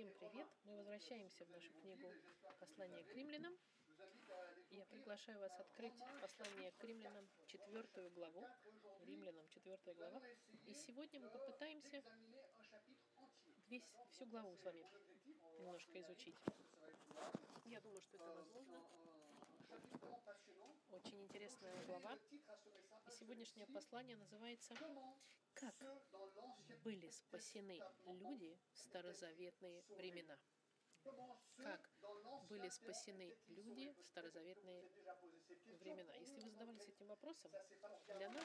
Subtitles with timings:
[0.00, 0.48] Всем привет!
[0.64, 2.08] Мы возвращаемся в нашу книгу
[2.58, 3.52] «Послание к римлянам».
[4.70, 5.92] Я приглашаю вас открыть
[6.22, 8.46] послание к римлянам, четвертую главу.
[9.02, 10.22] Римлянам, четвертая глава.
[10.66, 12.02] И сегодня мы попытаемся
[13.68, 14.86] весь, всю главу с вами
[15.58, 16.36] немножко изучить.
[17.66, 18.80] Я думаю, что это возможно.
[20.90, 22.18] Очень интересная глава.
[23.06, 24.74] И сегодняшнее послание называется
[25.54, 25.74] «Как
[26.82, 30.36] были спасены люди в старозаветные времена?»
[31.56, 31.90] Как
[32.48, 34.82] были спасены люди в старозаветные
[35.80, 36.12] времена?
[36.14, 37.50] Если вы задавались этим вопросом,
[38.06, 38.44] для нас,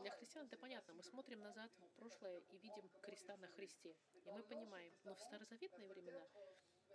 [0.00, 0.94] для христиан это понятно.
[0.94, 3.96] Мы смотрим назад в прошлое и видим креста на Христе.
[4.24, 6.26] И мы понимаем, но в старозаветные времена,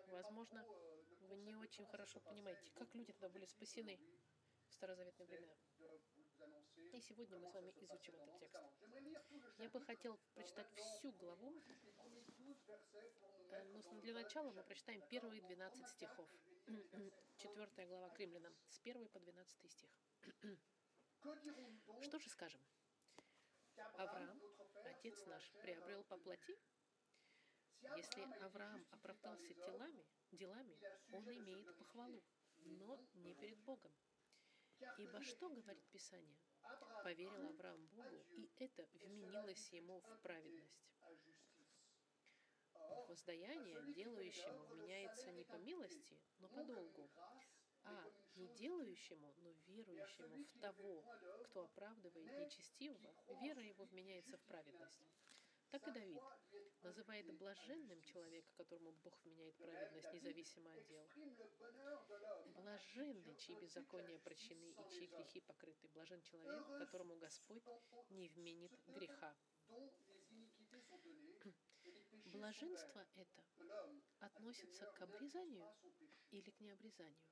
[0.07, 0.65] возможно,
[1.29, 3.99] вы не очень хорошо понимаете, как люди тогда были спасены
[4.67, 5.55] в старозаветные времена.
[6.91, 8.57] И сегодня мы с вами изучим этот текст.
[9.59, 11.53] Я бы хотел прочитать всю главу,
[13.51, 16.27] э, но для начала мы прочитаем первые 12 стихов.
[17.37, 19.89] Четвертая глава к римлянам, с 1 по 12 стих.
[22.01, 22.61] Что же скажем?
[23.93, 24.41] Авраам,
[24.85, 26.57] отец наш, приобрел по плоти?
[27.81, 30.77] Если Авраам оправдался телами, делами,
[31.11, 32.23] он имеет похвалу,
[32.65, 33.91] но не перед Богом.
[34.97, 36.37] Ибо что говорит Писание?
[37.03, 40.89] Поверил Авраам Богу, и это вменилось ему в праведность.
[43.07, 47.09] Воздаяние делающему вменяется не по милости, но по долгу,
[47.83, 51.03] а не делающему, но верующему в того,
[51.45, 55.01] кто оправдывает нечестивого, вера его вменяется в праведность.
[55.71, 56.21] Так и Давид
[56.81, 61.07] называет блаженным человека, которому Бог вменяет праведность, независимо от дел.
[62.55, 65.87] Блаженный, чьи беззакония прощены и чьи грехи покрыты.
[65.89, 67.63] Блажен человек, которому Господь
[68.09, 69.35] не вменит греха.
[72.33, 73.43] Блаженство это
[74.19, 75.71] относится к обрезанию
[76.31, 77.29] или к необрезанию?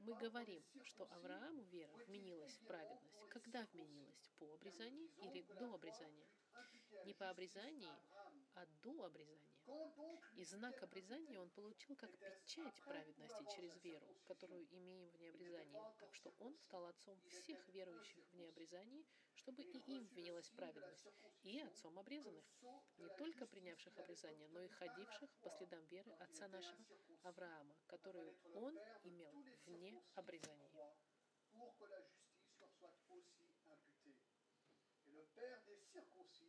[0.00, 3.28] Мы говорим, что Аврааму вера вменилась в праведность.
[3.30, 4.30] Когда вменилась?
[4.38, 6.28] По обрезанию или до обрезания?
[7.04, 7.90] Не по обрезании,
[8.54, 9.48] а до обрезания.
[10.36, 15.80] И знак обрезания он получил как печать праведности через веру, которую имеем в необрезании.
[15.98, 19.04] Так что он стал отцом всех верующих в необрезании,
[19.34, 21.06] чтобы и им вменилась праведность,
[21.42, 22.44] и отцом обрезанных,
[22.98, 26.78] не только принявших обрезание, но и ходивших по следам веры отца нашего
[27.22, 29.32] Авраама, которую он имел
[29.66, 30.72] вне обрезания.
[36.32, 36.41] qui ne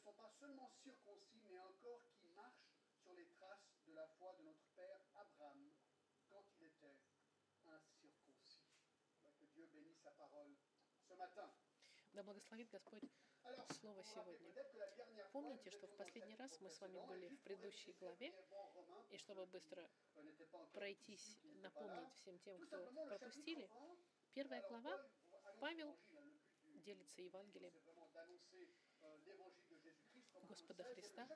[0.00, 2.70] sont pas seulement circoncis, mais encore qui marchent
[3.02, 5.70] sur les traces de la foi de notre Père Abraham
[6.28, 6.96] quand il était
[7.66, 8.64] incirconcis.
[9.38, 10.56] Que Dieu bénisse sa parole
[11.08, 11.50] ce matin.
[12.12, 13.08] Да благословит Господь
[13.80, 14.52] Слово сегодня.
[15.32, 18.34] Помните, что в последний раз мы с вами были в предыдущей главе,
[19.10, 19.88] и чтобы быстро
[20.72, 23.70] пройтись, напомнить всем тем, кто пропустили,
[24.34, 25.08] первая глава,
[25.60, 25.96] Павел
[26.84, 27.72] делится Евангелием
[30.50, 31.28] Господа Христа.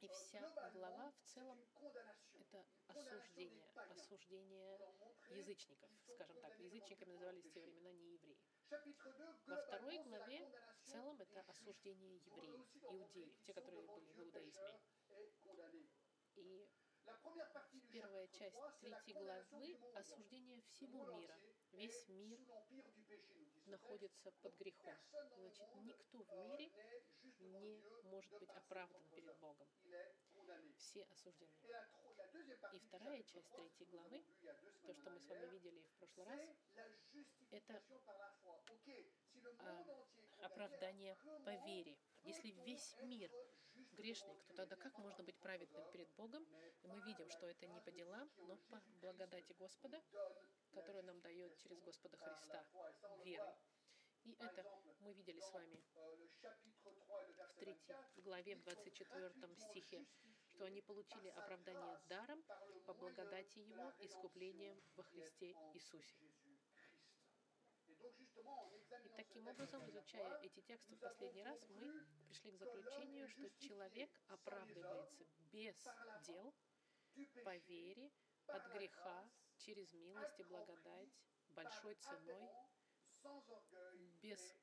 [0.00, 0.40] И вся
[0.72, 4.78] глава в целом— это осуждение, осуждение
[5.28, 6.58] язычников, скажем так.
[6.58, 8.38] Язычниками назывались в те времена не евреи.
[9.46, 14.80] Во второй главе в целом это осуждение евреев, иудеев, те, которые были в иудаизме.
[16.36, 16.66] И
[17.92, 21.38] первая часть третьей главы— осуждение всего мира.
[21.72, 22.40] Весь мир
[23.68, 24.96] находится под грехом.
[25.36, 26.70] Значит, никто в мире
[27.40, 29.68] не может быть оправдан перед Богом.
[30.76, 31.48] Все осуждены.
[32.72, 34.24] И вторая часть третьей главы,
[34.86, 36.40] то, что мы с вами видели в прошлый раз,
[37.50, 37.82] это
[39.58, 39.84] а,
[40.40, 41.96] оправдание по вере.
[42.24, 43.30] Если весь мир
[43.92, 46.44] грешный, то тогда как можно быть праведным перед Богом?
[46.82, 50.02] И мы видим, что это не по делам, но по благодати Господа,
[50.72, 52.66] которую нам дает через Господа Христа
[53.24, 53.54] верой.
[54.24, 54.64] И это
[55.00, 57.76] мы видели с вами в 3
[58.16, 60.04] главе, в 24 стихе,
[60.50, 62.42] что они получили оправдание даром
[62.84, 66.16] по благодати Его, искуплением во Христе Иисусе.
[69.04, 74.10] И таким образом, изучая эти тексты в последний раз, мы пришли к заключению, что человек
[74.28, 75.76] оправдывается без
[76.26, 76.54] дел,
[77.44, 78.10] по вере,
[78.46, 81.10] от греха, через милость и благодать,
[81.50, 82.48] большой ценой,
[84.22, 84.56] без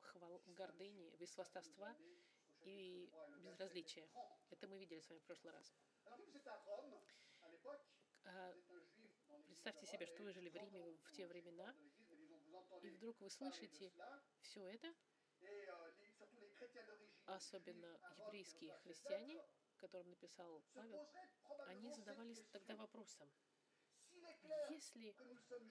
[0.00, 1.94] хвал, гордыни, без хвастовства
[2.60, 4.08] и безразличия.
[4.50, 5.74] Это мы видели с вами в прошлый раз.
[8.24, 8.54] А,
[9.46, 11.74] представьте себе, что вы жили в Риме в те времена,
[12.82, 13.92] и вдруг вы слышите
[14.42, 14.94] все это,
[17.26, 19.42] особенно еврейские христиане,
[19.76, 21.08] которым написал Павел,
[21.66, 23.30] они задавались тогда вопросом,
[24.68, 25.14] если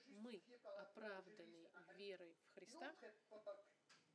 [0.08, 0.42] мы
[0.78, 2.96] оправданы верой в Христа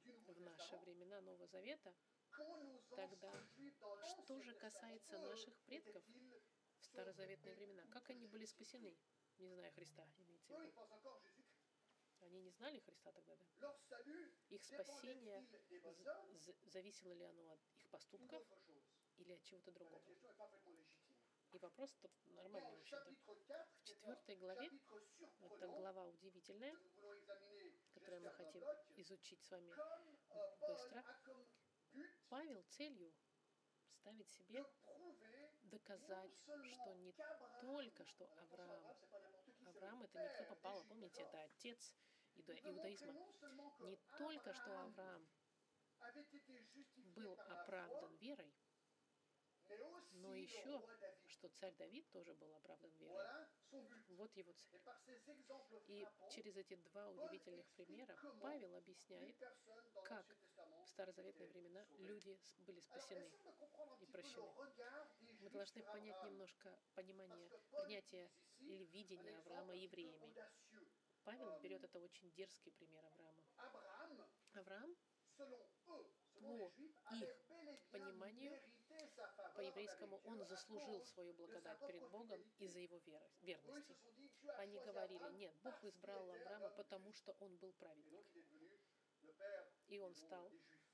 [0.04, 1.94] в наши времена Нового Завета,
[2.96, 3.46] тогда
[4.02, 6.02] что же касается наших предков
[6.78, 7.84] в старозаветные времена?
[7.90, 8.96] Как они были спасены,
[9.38, 10.72] не зная Христа, имеется в виду?
[12.24, 13.74] Они не знали Христа тогда, да?
[14.48, 15.46] Их спасение,
[16.66, 18.42] зависело ли оно от их поступков
[19.16, 20.02] или от чего-то другого?
[21.52, 23.66] И вопрос тут нормальный, в общем-то.
[23.80, 24.70] В четвертой главе,
[25.40, 26.74] это глава удивительная,
[27.92, 28.62] которую мы хотим
[28.96, 29.72] изучить с вами
[30.66, 31.04] быстро,
[32.28, 33.14] Павел целью
[34.00, 34.64] ставит себе
[35.62, 37.12] доказать, что не
[37.60, 38.96] только что Авраам,
[39.66, 41.92] Авраам это не кто попало, помните, это отец
[42.64, 43.12] иудаизма,
[43.80, 45.26] не только что Авраам
[47.14, 48.54] был оправдан верой,
[50.12, 50.82] но еще,
[51.26, 53.46] что царь Давид тоже был оправдан верой.
[54.10, 54.82] Вот его цель.
[55.88, 59.36] И через эти два удивительных примера Павел объясняет,
[60.04, 60.26] как
[60.84, 63.30] в старозаветные времена люди были спасены
[64.00, 64.50] и прощены.
[65.40, 70.34] Мы должны понять немножко понимание, принятия или видения Авраама евреями.
[71.24, 73.04] Павел берет это очень дерзкий пример
[73.56, 74.28] Авраама.
[74.52, 74.94] Авраам
[75.36, 75.42] по
[77.62, 78.60] их пониманию,
[79.56, 83.96] по еврейскому, он заслужил свою благодать перед Богом из-за его веры, верности.
[84.58, 88.26] Они говорили, нет, Бог избрал Авраама, потому что он был праведник.
[89.88, 90.50] И он стал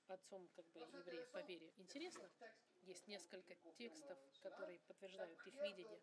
[0.06, 1.72] отцом как бы евреев по вере.
[1.76, 2.30] Интересно,
[2.82, 6.00] есть несколько текстов, которые подтверждают их видение.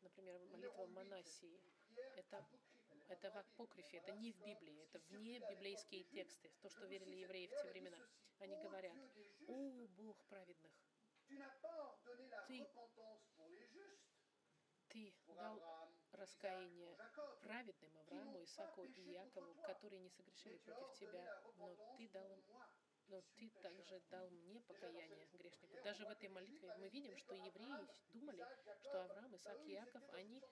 [0.00, 1.60] Например, молитва Манасии.
[2.16, 2.44] Это
[3.08, 7.46] это в апокрифе, это не в Библии, это вне библейские тексты, то, что верили евреи
[7.46, 7.98] в те времена.
[8.38, 8.92] Они говорят,
[9.46, 10.72] «О, Бог праведных,
[12.46, 12.66] ты,
[14.88, 15.60] ты дал
[16.12, 16.96] раскаяние
[17.40, 22.42] праведным Аврааму, Исаку и Якову, которые не согрешили против тебя, но ты дал им
[23.14, 25.76] но ты также дал мне покаяние грешнику.
[25.84, 28.44] Даже в этой молитве мы видим, что евреи думали,
[28.80, 30.42] что Авраам, Исаак и Яков, они,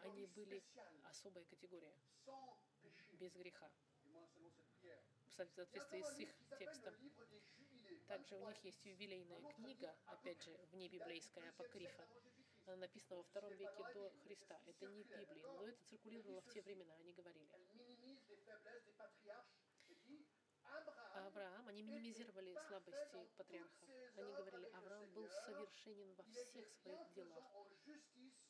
[0.00, 0.64] они были
[1.04, 1.94] особая категория,
[3.12, 3.70] без греха,
[5.26, 6.94] в соответствии с их текстом.
[8.08, 12.04] Также у них есть юбилейная книга, опять же, внебиблейская апокрифа.
[12.66, 14.60] Она написана во втором веке до Христа.
[14.66, 17.48] Это не в Библии, но это циркулировало в те времена, они говорили.
[21.28, 23.86] Авраам, они минимизировали слабости патриарха.
[24.16, 27.44] Они говорили, Авраам был совершенен во всех своих делах.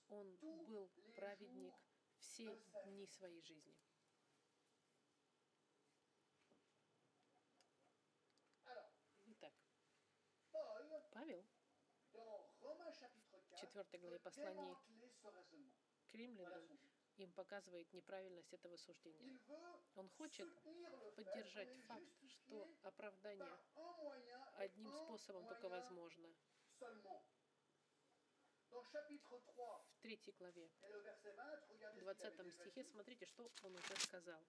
[0.08, 1.74] Он был праведник
[2.18, 3.74] все дни своей жизни.
[9.26, 9.52] Итак,
[11.12, 11.44] Павел
[12.12, 14.76] в 4 главе послания
[16.06, 16.78] к римлянам
[17.18, 19.38] им показывает неправильность этого суждения.
[19.94, 20.48] Он хочет
[21.16, 23.58] поддержать факт, что оправдание
[24.56, 26.28] одним способом только возможно.
[28.70, 30.70] В третьей главе,
[31.94, 34.40] в 20 стихе, смотрите, что он уже сказал.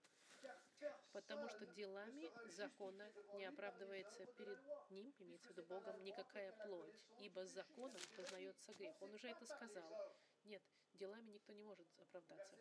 [1.11, 7.45] Потому что делами закона не оправдывается перед ним, имеется в виду Богом, никакая плоть, ибо
[7.45, 8.95] законом познается грех.
[9.01, 10.15] Он уже это сказал.
[10.45, 10.63] Нет,
[10.99, 12.55] делами никто не может оправдаться.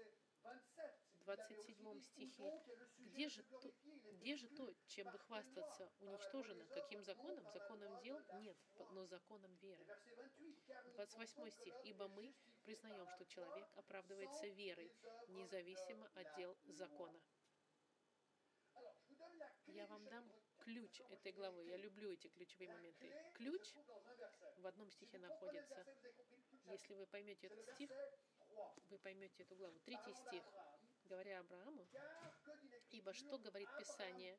[1.15, 2.63] В 27 стихе,
[2.99, 3.75] где же, то,
[4.13, 6.65] где же то, чем бы хвастаться, уничтожено?
[6.67, 7.45] Каким законом?
[7.53, 8.19] Законом дел?
[8.41, 8.57] Нет,
[8.93, 9.85] но законом веры.
[10.95, 14.91] 28 стих, ибо мы признаем, что человек оправдывается верой,
[15.29, 17.21] независимо от дел закона.
[19.67, 20.33] Я вам дам
[20.69, 21.65] ключ этой главы.
[21.65, 23.11] Я люблю эти ключевые моменты.
[23.35, 23.73] Ключ
[24.59, 25.87] в одном стихе находится.
[26.67, 27.91] Если вы поймете этот стих,
[28.91, 29.79] вы поймете эту главу.
[29.81, 30.45] Третий стих,
[31.05, 31.89] говоря Аврааму,
[32.91, 34.39] «Ибо что говорит Писание?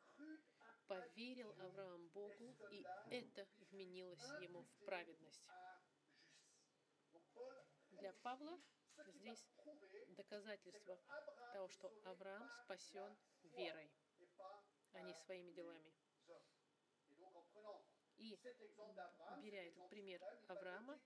[0.87, 5.47] Поверил Авраам Богу, и это вменилось ему в праведность».
[7.89, 8.59] Для Павла
[9.07, 9.49] здесь
[10.09, 10.99] доказательство
[11.53, 13.91] того, что Авраам спасен верой,
[14.93, 15.91] а не своими делами.
[18.19, 18.37] И,
[19.41, 20.99] беря этот пример Авраама,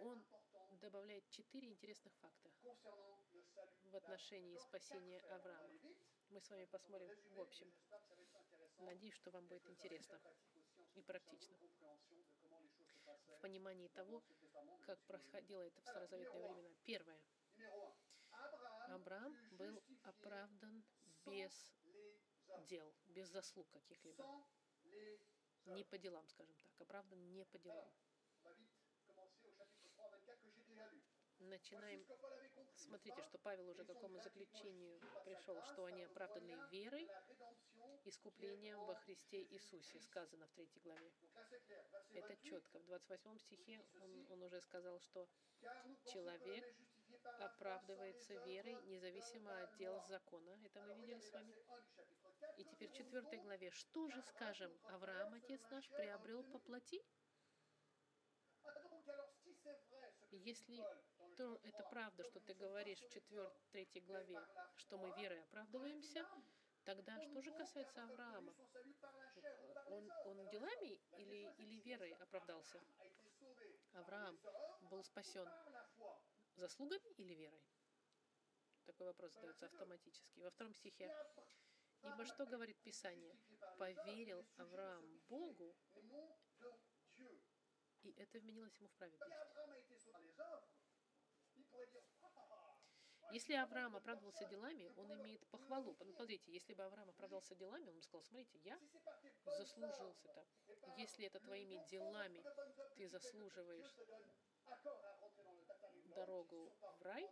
[0.00, 0.24] он
[0.80, 2.50] добавляет четыре интересных факта
[3.84, 5.78] в отношении спасения Авраама.
[6.30, 7.72] Мы с вами посмотрим в общем.
[8.78, 10.20] Надеюсь, что вам будет интересно
[10.94, 11.56] и практично
[13.28, 14.24] в понимании того,
[14.86, 16.74] как происходило это в старозаветные времена.
[16.84, 17.20] Первое.
[18.88, 20.84] Авраам был оправдан
[21.26, 21.72] без
[22.66, 24.44] дел, без заслуг каких-либо.
[25.66, 26.80] Не по делам, скажем так.
[26.80, 27.90] Оправдан не по делам.
[31.38, 32.04] начинаем...
[32.76, 37.08] Смотрите, что Павел уже к какому заключению пришел, что они оправданы верой,
[38.04, 41.10] искуплением во Христе Иисусе, сказано в третьей главе.
[42.12, 42.78] Это четко.
[42.80, 45.28] В 28 стихе он, он уже сказал, что
[46.12, 46.76] человек
[47.40, 50.58] оправдывается верой, независимо от дел закона.
[50.64, 51.54] Это мы видели с вами.
[52.56, 53.70] И теперь в четвертой главе.
[53.70, 54.70] Что же скажем?
[54.84, 57.02] Авраам, отец наш, приобрел по плоти?
[60.30, 60.84] Если
[61.36, 63.16] то это правда, что ты говоришь в
[63.74, 64.40] 4-3 главе,
[64.76, 66.26] что мы верой оправдываемся,
[66.84, 68.54] тогда что же касается Авраама?
[69.86, 72.80] Он, он делами или, или верой оправдался?
[73.94, 74.38] Авраам
[74.90, 75.48] был спасен
[76.56, 77.62] заслугами или верой?
[78.84, 80.40] Такой вопрос задается автоматически.
[80.40, 81.14] Во втором стихе.
[82.02, 83.36] Ибо что говорит Писание?
[83.78, 85.74] Поверил Авраам Богу,
[88.02, 89.32] и это вменилось ему в праведность.
[93.32, 95.94] Если Авраам оправдывался делами, он имеет похвалу.
[95.94, 98.78] Посмотрите, если бы Авраам оправдался делами, он бы сказал, смотрите, я
[99.58, 100.46] заслужился это.
[100.98, 102.44] Если это твоими делами
[102.96, 103.96] ты заслуживаешь
[106.14, 107.30] дорогу в рай,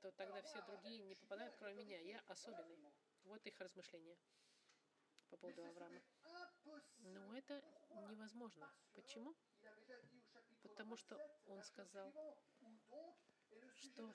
[0.00, 1.98] то тогда все другие не попадают, кроме меня.
[1.98, 2.78] Я особенный.
[3.24, 4.16] Вот их размышления
[5.28, 6.00] по поводу Авраама.
[6.98, 7.62] Но это
[8.08, 8.72] невозможно.
[8.94, 9.34] Почему?
[10.62, 12.12] Потому что он сказал,
[13.76, 14.14] что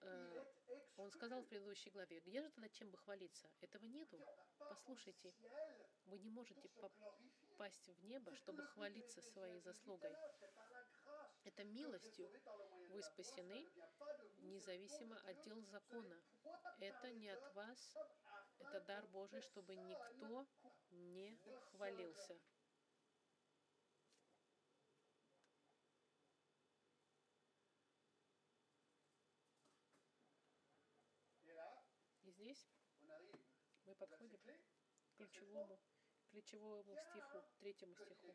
[0.00, 0.44] э,
[0.96, 3.48] он сказал в предыдущей главе, где же тогда чем бы хвалиться?
[3.60, 4.18] Этого нету.
[4.58, 5.34] Послушайте,
[6.06, 6.68] вы не можете
[7.52, 10.14] попасть в небо, чтобы хвалиться своей заслугой.
[11.44, 12.30] Это милостью
[12.88, 13.68] вы спасены,
[14.40, 16.16] независимо от дел закона.
[16.80, 17.96] Это не от вас,
[18.58, 20.46] это дар Божий, чтобы никто
[20.90, 21.38] не
[21.72, 22.38] хвалился.
[32.22, 32.66] И здесь
[33.84, 35.78] мы подходим к ключевому,
[36.32, 38.34] ключевому стиху, третьему стиху,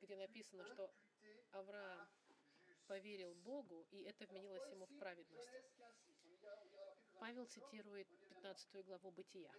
[0.00, 0.92] где написано, что
[1.52, 2.08] Авраам
[2.88, 5.50] поверил Богу, и это вменилось ему в праведность.
[7.20, 9.52] Павел цитирует 15 главу Бытия.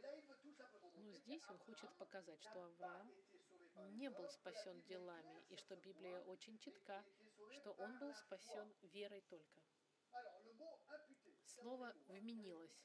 [0.98, 3.10] Но здесь он хочет показать, что Авраам
[3.98, 7.04] не был спасен делами, и что Библия очень четка,
[7.52, 9.62] что он был спасен верой только.
[11.46, 12.84] Слово «вменилось».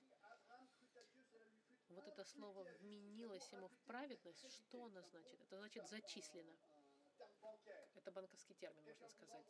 [1.90, 5.40] Вот это слово «вменилось ему в праведность», что оно значит?
[5.42, 6.56] Это значит «зачислено».
[7.94, 9.46] Это банковский термин, можно сказать.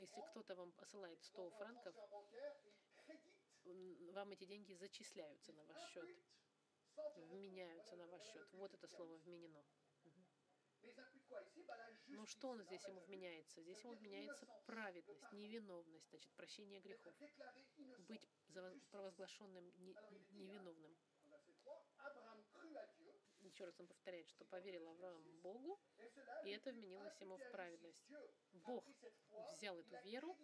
[0.00, 1.94] Если кто-то вам посылает 100 франков,
[4.12, 6.18] вам эти деньги зачисляются на ваш счет,
[7.16, 8.48] вменяются на ваш счет.
[8.52, 9.64] Вот это слово «вменено».
[12.08, 13.62] Ну что он здесь ему вменяется?
[13.62, 17.14] Здесь ему вменяется праведность, невиновность, значит, прощение грехов.
[18.08, 18.28] Быть
[18.90, 19.72] провозглашенным
[20.30, 20.96] невиновным.
[23.58, 25.80] Еще раз он повторяет, что поверил Авраам Богу,
[26.44, 28.06] и это вменилось ему в праведность.
[28.52, 28.84] Бог
[29.56, 30.38] взял эту веру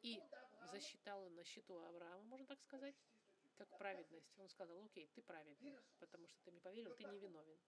[0.00, 0.18] и
[0.72, 2.96] засчитал на счету Авраама, можно так сказать,
[3.58, 4.32] как праведность.
[4.38, 7.60] Он сказал, окей, ты праведный, потому что ты мне поверил, ты невиновен.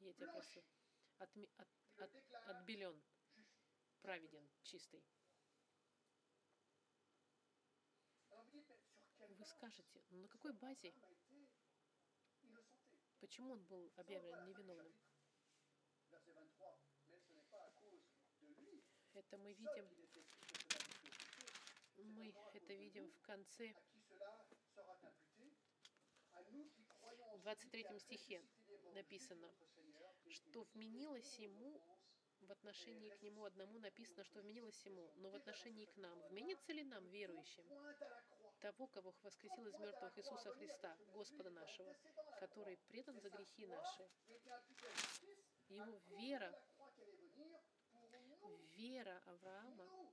[0.00, 0.64] Я тебя прошу,
[1.18, 2.10] отми, от, от,
[2.48, 3.00] отбелен,
[4.02, 5.00] праведен, чистый.
[9.28, 10.92] Вы скажете, ну на какой базе?
[13.20, 14.94] Почему он был объявлен невиновным?
[19.14, 19.88] Это мы видим,
[21.96, 23.74] мы это видим в конце,
[27.32, 28.42] в 23 стихе
[28.94, 29.52] написано,
[30.30, 31.80] что вменилось ему
[32.40, 36.18] в отношении к нему одному написано, что вменилось ему, но в отношении к нам.
[36.28, 37.64] Вменится ли нам, верующим,
[38.60, 41.94] того, кого воскресил из мертвых Иисуса Христа, Господа нашего,
[42.38, 44.08] который предан за грехи наши?
[45.68, 46.54] Его вера,
[48.76, 50.08] вера Авраама,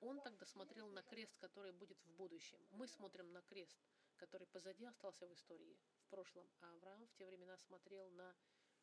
[0.00, 2.58] он тогда смотрел на крест, который будет в будущем.
[2.72, 3.78] Мы смотрим на крест,
[4.16, 6.46] который позади остался в истории, в прошлом.
[6.60, 8.34] А Авраам в те времена смотрел на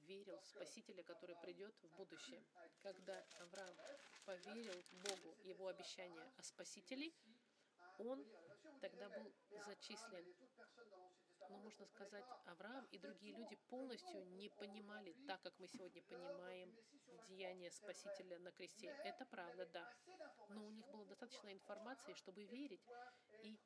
[0.01, 2.43] верил в Спасителя, который придет в будущее.
[2.81, 3.75] Когда Авраам
[4.25, 7.12] поверил Богу, его обещание о Спасителе,
[8.03, 8.25] он
[8.79, 9.34] тогда был
[9.65, 10.25] зачислен.
[11.50, 16.74] Но можно сказать, Авраам и другие люди полностью не понимали так, как мы сегодня понимаем
[17.27, 18.88] деяние Спасителя на кресте.
[19.03, 19.93] Это правда, да.
[20.50, 22.88] Но у них было достаточно информации, чтобы верить
[23.43, 23.60] и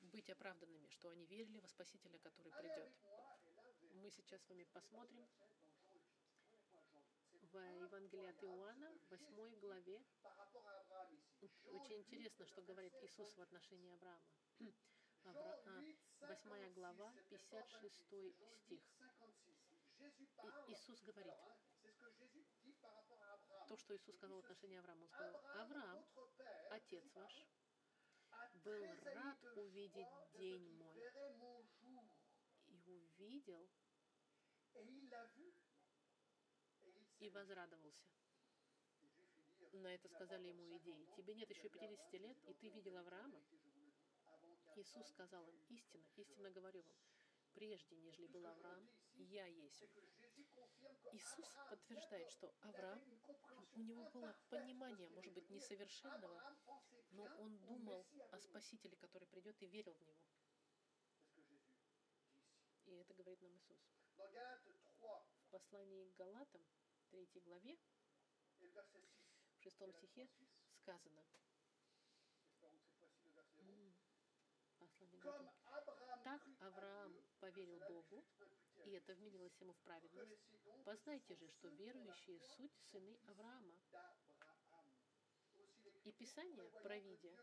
[0.00, 2.92] быть оправданными, что они верили во Спасителя, который придет.
[3.94, 5.28] Мы сейчас с вами посмотрим
[7.52, 10.02] в Евангелии от Иоанна, в 8 главе,
[11.92, 14.24] очень 8, интересно, что говорит Иисус в отношении Авраама.
[15.24, 18.82] А, 8, 8 глава, 56, 56 Jean стих.
[18.98, 19.62] 56.
[20.00, 21.32] Jésus И Иисус говорит,
[23.68, 25.02] то, что Иисус сказал в отношении Авраама.
[25.02, 26.04] Он сказал, Авраам,
[26.70, 27.46] отец ваш,
[28.64, 30.98] был рад увидеть день мой.
[32.68, 33.70] и увидел,
[37.20, 38.08] и возрадовался.
[39.72, 42.18] На это сказали ему encore иудеи, 50 ans, тебе нет еще as vu 50 Abraham,
[42.18, 43.42] лет, и ты видел Авраама?
[44.76, 46.96] Иисус сказал им, истинно, истинно говорю вам,
[47.54, 49.84] прежде, нежели был Авраам, я есть.
[51.12, 53.02] Иисус подтверждает, что Авраам,
[53.74, 56.56] у него было понимание, может быть, несовершенного,
[57.10, 58.38] но он думал о.
[58.40, 60.18] Спасителе, который придет, и верил в Него.
[62.86, 63.78] И это говорит нам Иисус.
[64.18, 65.08] Dans Galates 3
[65.40, 66.62] В послании к Галатам,
[67.10, 67.78] 3 главе,
[69.64, 70.28] et le verset 6,
[70.74, 71.42] в 6 Galates
[73.12, 73.94] стихе 3,
[74.86, 75.52] 6, сказано,
[76.24, 78.24] так Авраам поверил Богу,
[78.84, 80.40] и это вменилось ему в праведность.
[80.84, 83.78] Познайте же, что верующие суть сыны Авраама.
[86.04, 87.36] И Писание, провидя,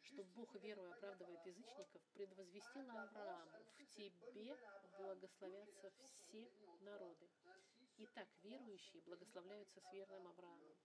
[0.00, 4.58] что Бог верою оправдывает язычников, предвозвестило Аврааму, в тебе
[4.96, 7.28] благословятся все народы.
[7.98, 10.77] Итак, верующие благословляются с верным Авраамом.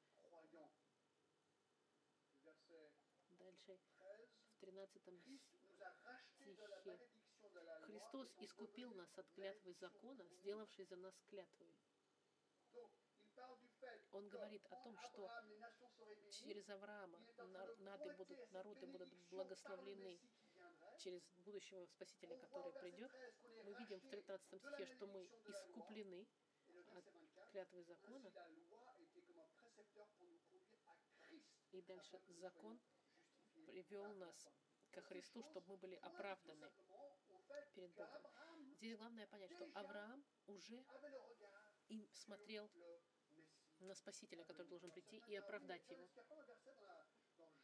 [3.66, 3.94] Дальше,
[4.56, 7.00] в 13 стихе.
[7.86, 11.74] Христос искупил нас от клятвы закона, сделавший за нас клятвой.
[14.12, 15.30] Он говорит о том, что
[16.32, 20.20] через Авраама нар- нады будут, народы будут благословлены
[20.98, 23.12] через будущего Спасителя, который придет.
[23.64, 26.28] Мы видим в 13 стихе, что мы искуплены
[26.92, 27.06] от
[27.52, 28.32] клятвы закона,
[31.72, 32.80] и дальше закон
[33.64, 34.50] привел нас
[34.92, 36.72] ко Христу, чтобы мы были оправданы
[37.74, 38.22] перед Богом.
[38.78, 40.84] Здесь главное понять, что Авраам уже
[41.90, 42.70] и смотрел
[43.80, 46.10] на Спасителя, который должен прийти и оправдать его.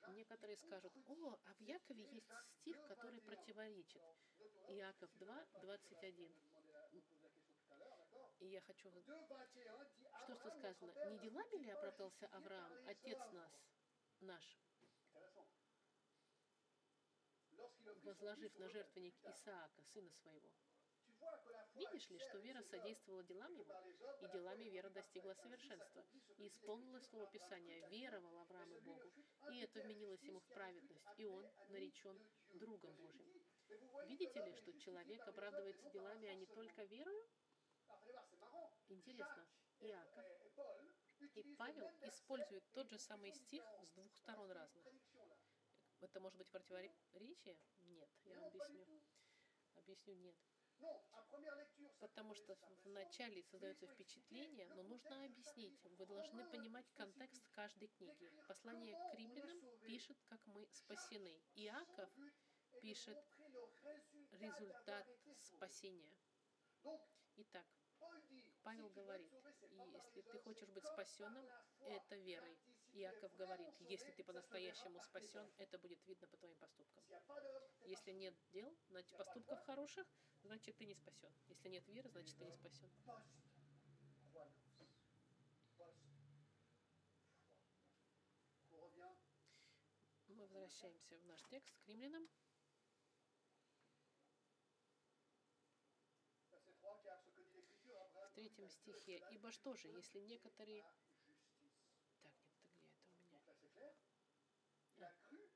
[0.09, 4.01] Некоторые скажут, о, а в Якове есть стих, который противоречит.
[4.67, 6.35] Иаков 2, 21.
[8.39, 8.89] И я хочу...
[10.23, 10.93] Что что сказано?
[11.09, 13.51] Не делами ли оправдался Авраам, отец нас,
[14.21, 14.57] наш,
[18.03, 20.49] возложив на жертвенник Исаака, сына своего?
[21.75, 23.73] Видишь ли, что вера содействовала делам его,
[24.21, 26.05] и делами вера достигла совершенства.
[26.37, 29.11] И исполнилось слово Писания, веровал Авраам и Богу,
[29.51, 32.17] и это вменилось ему в праведность, и он наречен
[32.49, 33.29] другом Божьим.
[34.07, 37.27] Видите ли, что человек оправдывается делами, а не только верою?
[38.87, 39.47] Интересно,
[39.79, 40.25] Иаков
[41.35, 44.85] и Павел используют тот же самый стих с двух сторон разных.
[46.01, 47.57] Это может быть противоречие?
[47.81, 48.85] Нет, я вам объясню.
[49.75, 50.35] Объясню нет.
[51.99, 55.83] Потому что вначале создается впечатление, но нужно объяснить.
[55.97, 58.31] Вы должны понимать контекст каждой книги.
[58.47, 61.41] Послание к римлянам пишет, как мы спасены.
[61.55, 62.09] Иаков
[62.81, 63.17] пишет
[64.31, 65.05] результат
[65.39, 66.15] спасения.
[67.35, 67.65] Итак,
[68.63, 69.33] Павел говорит,
[70.15, 71.45] если ты хочешь быть спасенным,
[71.81, 72.57] это верой.
[72.93, 77.03] Иаков говорит, если ты по-настоящему спасен, это будет видно по твоим поступкам.
[77.85, 80.07] Если нет дел, значит поступков хороших,
[80.43, 81.31] значит ты не спасен.
[81.47, 82.89] Если нет веры, значит ты не спасен.
[90.27, 92.27] Мы возвращаемся в наш текст к римлянам.
[98.29, 99.21] В третьем стихе.
[99.31, 100.83] Ибо что же, если некоторые...
[104.97, 105.49] Так, нет,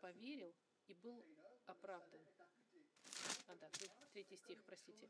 [0.00, 0.52] поверил
[0.88, 1.24] и был
[1.66, 2.20] оправдан.
[3.46, 3.70] А, да,
[4.12, 5.08] третий стих, простите.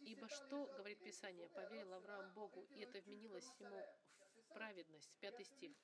[0.00, 3.82] Ибо что, говорит Писание, поверил Авраам Богу, и это вменилось ему
[4.36, 5.10] в праведность.
[5.20, 5.74] Пятый стих.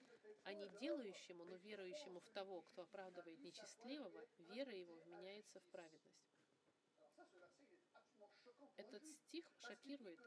[0.44, 6.26] А не делающему, но верующему в того, кто оправдывает нечестивого, вера его вменяется в праведность.
[8.76, 10.20] Этот стих шокирует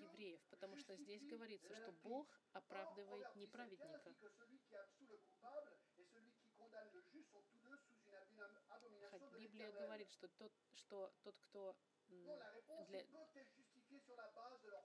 [0.00, 4.14] евреев, потому что здесь говорится, что Бог оправдывает неправедника.
[9.10, 11.76] Хоть Библия говорит, что тот, что тот, кто
[12.08, 12.38] для...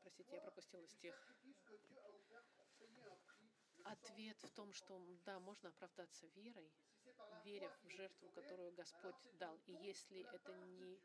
[0.04, 1.16] Простите, я пропустила стих.
[3.86, 6.72] ответ в том, что да, можно оправдаться верой,
[7.44, 9.60] веря в жертву, которую Господь дал.
[9.68, 11.00] И если это не,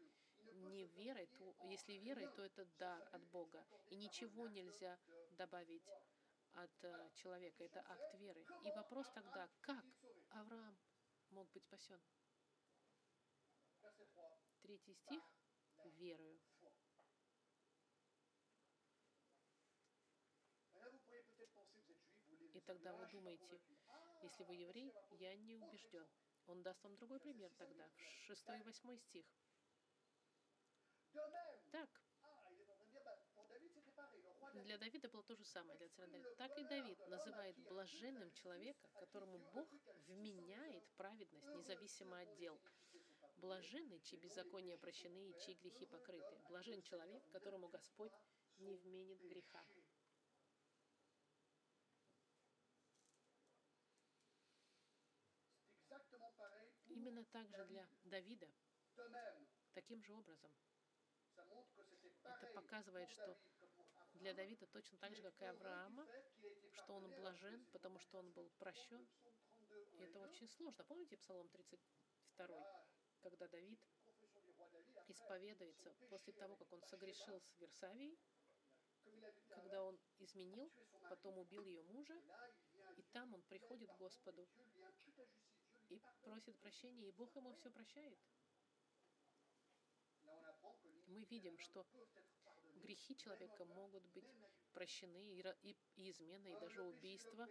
[0.68, 3.64] не верой, то если верой, то это дар от Бога.
[3.88, 4.98] И ничего нельзя
[5.32, 5.88] добавить
[6.54, 7.64] от э, человека.
[7.64, 8.44] Это акт веры.
[8.64, 9.84] И вопрос тогда, как
[10.30, 10.76] Авраам
[11.30, 12.00] мог быть спасен?
[13.82, 14.08] verset
[14.62, 15.22] 3, Третий стих.
[15.98, 16.38] Верою.
[22.52, 23.60] И тогда вы думаете,
[24.22, 26.06] если вы еврей, я не убежден.
[26.46, 27.88] Он даст вам другой пример тогда.
[28.26, 29.24] Шестой и восьмой стих.
[31.70, 31.88] Так,
[34.64, 36.34] Для Давида было то же самое, для царя Давида.
[36.36, 39.68] Так и Давид называет блаженным человека, которому Бог
[40.06, 42.60] вменяет праведность, независимо от дел.
[43.36, 46.36] Блаженный, чьи беззакония прощены и чьи грехи покрыты.
[46.48, 48.12] Блажен человек, которому Господь
[48.58, 49.64] не вменит греха.
[56.88, 58.48] Именно так же для Давида,
[59.72, 60.50] таким же образом.
[62.24, 63.36] Это показывает, что
[64.14, 66.06] для Давида точно так же, как и Авраама,
[66.72, 69.06] что он блажен, потому что он был прощен.
[69.70, 70.84] Psaume 32, И это очень сложно.
[70.84, 72.86] Помните Псалом 32, 2, ah,
[73.22, 73.80] когда Давид
[75.08, 78.18] исповедуется после того, как он согрешил с Версавией,
[79.48, 80.70] когда он изменил,
[81.08, 82.20] потом убил ее мужа,
[82.96, 84.48] и там он приходит к Господу
[85.88, 88.18] и просит прощения, и Бог ему все прощает.
[91.10, 91.84] Мы видим, что
[92.82, 94.24] Грехи человека могут быть
[94.72, 97.48] прощены, и, и, измена, и даже убийство,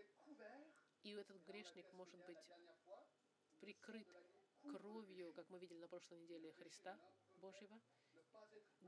[1.03, 2.37] и этот грешник может быть
[3.59, 4.07] прикрыт
[4.63, 6.97] кровью, как мы видели на прошлой неделе Христа
[7.35, 7.79] Божьего.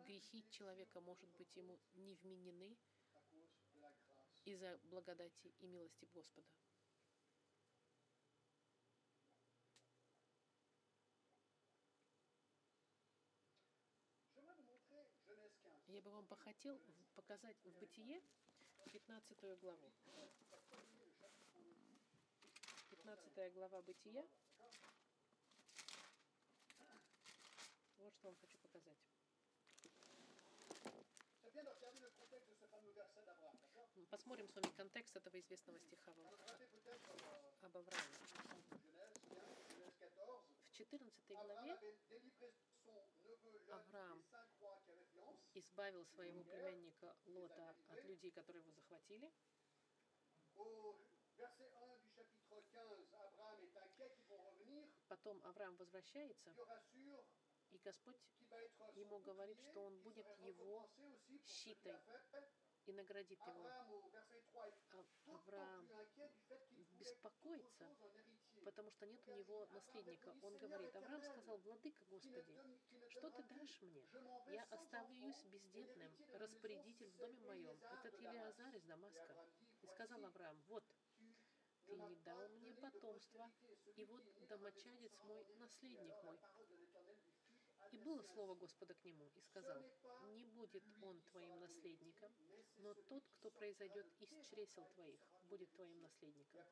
[0.05, 2.77] Грехи человека, может быть, ему не вменены
[4.45, 6.47] из-за благодати и милости Господа.
[16.31, 16.31] 15.
[16.31, 18.21] Я бы вам похотел в- показать в Бытие
[18.85, 19.91] 15 главу.
[22.89, 24.25] 15 глава Бытия.
[27.97, 28.97] Вот что вам хочу показать.
[34.09, 36.11] Посмотрим с вами контекст этого известного стиха
[37.61, 38.15] об Аврааме.
[38.81, 40.39] Genèse 15, Genèse 14.
[40.67, 41.77] В 14 Abraham главе
[43.69, 44.23] Авраам
[45.53, 49.31] избавил своего племянника Лота от людей, которые его захватили.
[50.55, 50.97] Au
[51.37, 54.87] verset 1 du chapitre 15, Abraham est inquiet qu'ils vont revenir.
[55.07, 56.53] Потом Авраам возвращается,
[56.93, 58.21] и Господь
[58.95, 60.89] ему говорит, что он будет его
[61.45, 61.99] щитой.
[62.91, 63.61] И наградит его.
[63.61, 65.87] Abraham, au verset 3, est А- d'autant Авраам
[66.99, 67.87] беспокоится,
[68.65, 70.35] потому что нет у него наследника.
[70.41, 72.45] Он говорит, Авраам сказал, Владыка Господи,
[73.09, 74.03] что ты дашь мне?
[74.47, 77.77] Я оставлюсь бездетным, распорядитель в доме моем.
[77.99, 79.47] Этот Елиазар из Дамаска.
[79.81, 80.83] И сказал «Voici, Авраам, вот,
[81.85, 83.51] ты не дал мне потомства,
[83.95, 85.59] и вот домочадец мой, mon héritier».
[85.59, 86.37] наследник мой.
[86.37, 88.55] parole de l'Éternel lui fut И было слово.
[88.55, 89.81] Господа к нему, и сказал,
[90.33, 92.31] не будет он твоим наследником,
[92.77, 96.63] но тот, кто произойдет из чресел твоих, будет твоим наследником.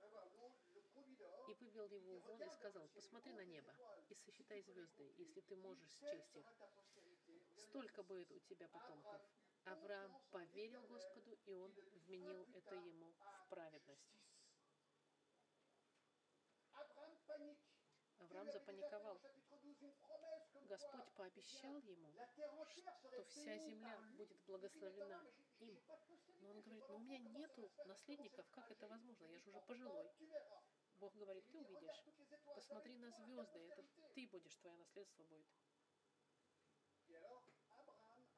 [1.48, 3.74] И вывел его вон и «Regarde сказал, посмотри на небо
[4.10, 6.46] и сосчитай звезды, если ты можешь «Telle счесть их.
[6.46, 7.34] sera ta postérité».
[7.34, 9.22] Regardez Столько будет у тебя потомков.
[9.66, 11.74] Авраам поверил Господу, и он
[12.06, 13.14] вменил это ему
[13.46, 14.20] в праведность.
[18.20, 19.20] Авраам запаниковал.
[20.70, 22.14] Господь пообещал ему,
[23.02, 25.82] что вся земля будет Il dit, благословена «Attends, mais j'ai- им.
[26.42, 29.26] Но он говорит, но у меня нету наследников, как это возможно?
[29.26, 30.06] Я же уже «Oh, пожилой.
[30.20, 30.62] tu verras».
[31.00, 32.04] Бог говорит, ты dit, «Regarde увидишь.
[32.54, 34.14] Посмотри на звезды, это postérité».
[34.14, 35.48] ты будешь, твое наследство будет.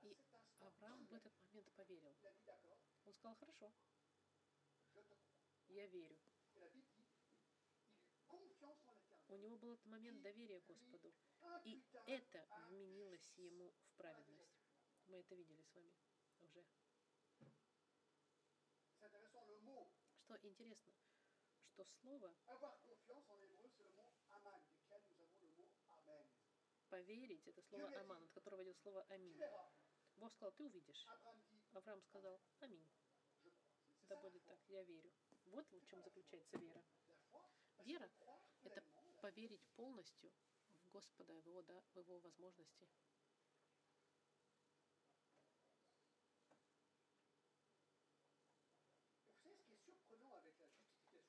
[0.02, 0.18] И
[0.60, 2.16] Авраам в этот момент поверил.
[3.06, 3.74] Он сказал, хорошо,
[5.68, 6.18] я верю.
[9.32, 11.14] У него был этот момент доверия Господу.
[11.64, 14.60] И это вменилось ему в праведность.
[15.08, 15.96] Мы это видели с вами
[16.42, 16.66] уже.
[20.26, 20.94] Что интересно,
[21.70, 22.36] что слово
[26.90, 29.72] поверить, это слово аман, от которого идет слово verras.
[30.18, 31.06] Бог сказал, ты увидишь.
[31.72, 32.86] Авраам сказал, аминь.
[34.10, 35.14] Да будет так, я верю.
[35.46, 36.84] Вот в чем заключается вера.
[37.86, 38.10] Вера
[38.64, 38.91] это
[39.22, 40.32] поверить полностью
[40.68, 42.90] в Господа, в Его, да, в Его возможности.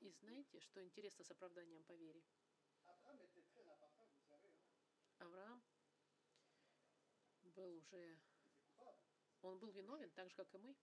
[0.01, 2.25] И знаете, что интересно с оправданием по вере?
[5.19, 5.63] Авраам
[7.45, 8.19] был уже...
[9.43, 10.77] Он был виновен, так же, как и мы.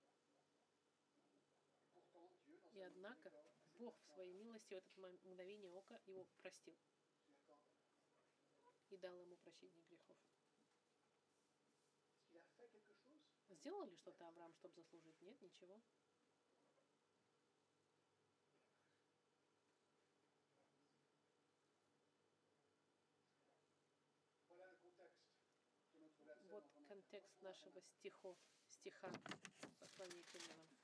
[2.72, 3.49] И однако
[3.80, 6.76] Бог в своей милости в это м- мгновение ока его простил
[8.90, 10.18] и дал ему прощение грехов.
[13.50, 15.22] Сделал ли что-то Авраам, чтобы заслужить?
[15.22, 15.80] Нет, ничего.
[26.50, 28.36] Вот контекст нашего стихо,
[28.70, 29.12] стиха
[29.80, 30.79] послания к римлянам.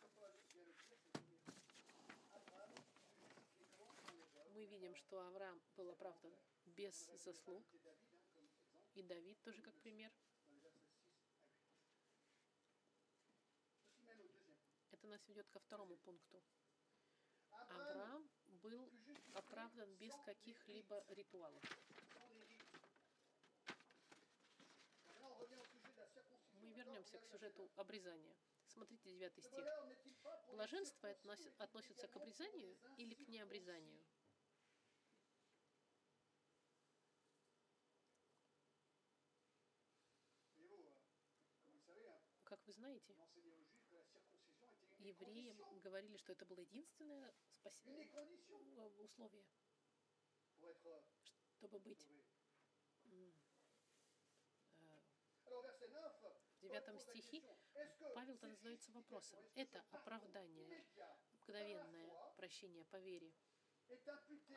[4.86, 6.32] Видим, что Авраам был оправдан
[6.66, 7.66] без заслуг,
[8.94, 10.12] и Давид тоже как пример.
[10.52, 11.26] dans les versets 6 à 8.
[13.82, 14.76] Ceci mène au deuxième point.
[14.92, 16.44] Это нас ведет ко второму пункту.
[17.70, 18.30] Авраам
[18.62, 18.92] был
[19.34, 21.64] оправдан без каких-либо ритуалов.
[26.62, 28.36] Мы вернемся к сюжету обрезания.
[28.68, 29.42] Смотрите 9 neuf.
[29.42, 29.66] Ce стих.
[30.52, 31.10] Блаженство
[31.58, 34.05] относится к обрезанию или к необрезанию?
[45.00, 49.44] Des евреям говорили, что это было единственное спас- э, условие,
[51.58, 52.08] чтобы быть
[53.04, 53.32] э,
[55.46, 56.12] Alors, verset 9,
[56.58, 57.44] в девятом стихе
[58.14, 59.40] Павел-то задается вопросом.
[59.56, 60.86] Это оправдание,
[61.44, 63.32] мгновенное прощение по вере,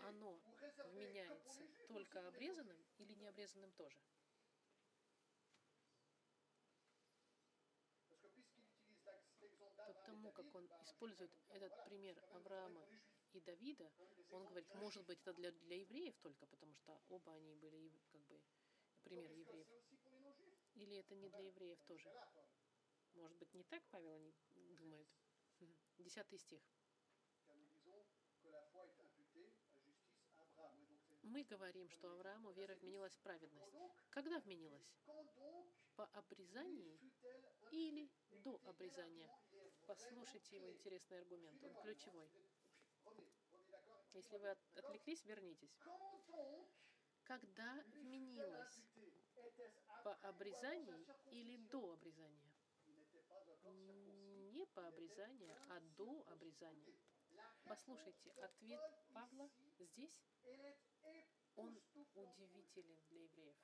[0.02, 0.40] оно
[0.86, 3.98] вменяется только обрезанным или необрезанным тоже?
[10.48, 12.86] Как он использует этот пример Авраама
[13.32, 13.90] и Давида,
[14.30, 18.22] он говорит, может быть, это для, для евреев только, потому что оба они были как
[18.26, 18.40] бы
[19.04, 19.68] пример евреев.
[20.74, 22.08] Или это не для евреев тоже?
[23.14, 24.32] Может быть, не так Павел они
[24.76, 25.08] думают?
[25.98, 26.62] Десятый стих.
[31.22, 33.76] Мы говорим, что Аврааму вера вменилась в праведность.
[34.10, 34.94] Когда вменилась?
[35.94, 36.98] По обрезании
[37.70, 38.10] или
[38.44, 39.28] до обрезания?
[39.88, 42.28] Послушайте его интересный аргумент, он ключевой.
[44.12, 45.74] Если вы от- отвлеклись, вернитесь.
[47.24, 48.82] Когда вменилась?
[50.04, 52.52] По обрезании или до обрезания?
[54.52, 56.98] Не по обрезанию, а до обрезания.
[57.64, 58.80] Послушайте, ответ
[59.14, 60.22] Павла здесь,
[61.56, 61.80] он
[62.14, 63.56] удивителен для евреев.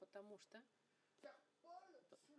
[0.00, 0.62] Потому что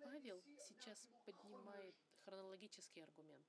[0.04, 1.96] Павел сейчас поднимает
[2.26, 3.46] хронологический аргумент.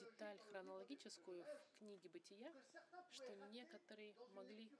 [0.00, 2.52] Деталь хронологическую в книге «Бытия»,
[3.10, 4.78] что некоторые могли,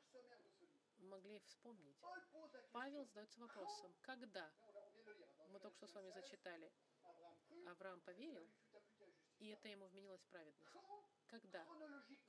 [0.99, 1.97] могли вспомнить.
[2.73, 4.53] Павел задается вопросом, когда,
[5.49, 6.71] мы только что с вами зачитали,
[7.66, 8.47] Авраам поверил,
[9.38, 10.77] и это ему вменилось праведность.
[11.27, 11.64] Когда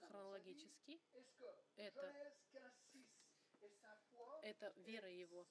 [0.08, 1.02] хронологически
[1.76, 2.36] это,
[4.42, 5.46] это вера его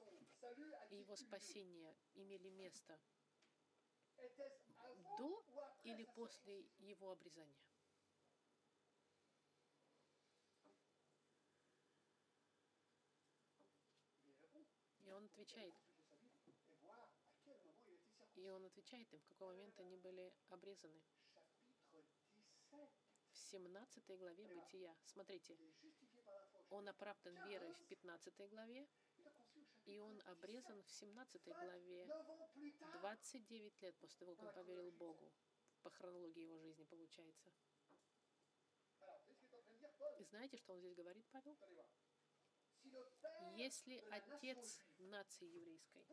[0.91, 2.99] и его спасение имели место
[5.19, 5.45] до
[5.85, 7.69] или после его обрезания?
[15.05, 15.75] И он отвечает,
[18.35, 21.01] и он отвечает им, в какой момент они были обрезаны.
[23.31, 24.95] В 17 главе Бытия.
[25.07, 25.57] Смотрите,
[26.71, 28.89] он оправдан верой в 15 главе,
[29.85, 32.07] и он обрезан в 17 главе
[33.01, 35.33] 29 лет после того, как он поверил Богу.
[35.83, 37.51] По хронологии его жизни получается.
[40.19, 41.57] И знаете, что он здесь говорит, Павел?
[43.57, 46.05] Если отец нации еврейской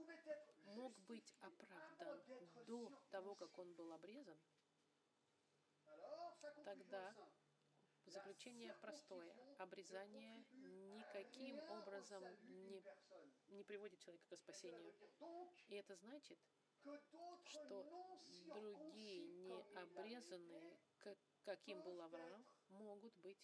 [0.66, 2.22] мог быть оправдан
[2.66, 4.38] до того, как он был обрезан,
[6.64, 7.16] тогда
[8.08, 9.34] заключение простое.
[9.58, 10.46] Обрезание
[10.96, 12.84] никаким образом не,
[13.50, 14.94] не приводит человека к спасению.
[15.68, 16.40] И это значит,
[17.46, 17.86] что
[18.54, 23.38] другие необрезанные, как, каким был Авраам, могут быть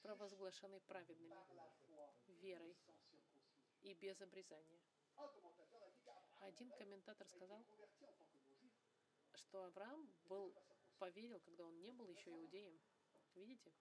[0.00, 1.36] провозглашены праведными
[2.40, 2.76] верой
[3.82, 4.80] и без обрезания.
[6.40, 7.64] Один комментатор сказал,
[9.34, 10.54] что Авраам был,
[10.98, 12.80] поверил, когда он не был еще иудеем.
[13.34, 13.72] Видите?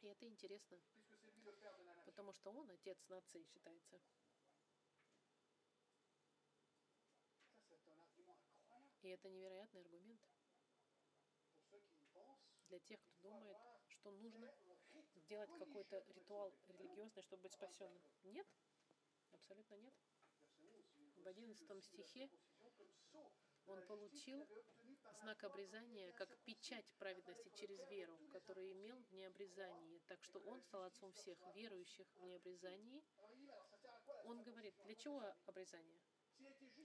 [0.00, 0.78] И это интересно,
[2.04, 4.00] потому что он отец нации считается.
[9.02, 10.20] И это невероятный аргумент
[12.68, 14.52] для тех, кто думает, что нужно
[15.14, 18.02] сделать какой-то ритуал религиозный, чтобы быть спасенным.
[18.24, 18.46] Нет,
[19.32, 19.94] абсолютно нет.
[21.16, 22.30] В 11 стихе
[23.66, 24.46] он получил
[25.12, 30.00] знак обрезания как печать праведности через веру, которую имел в необрезании.
[30.06, 33.02] Так что он стал отцом всех верующих в необрезании.
[34.24, 36.00] Он говорит, для чего обрезание?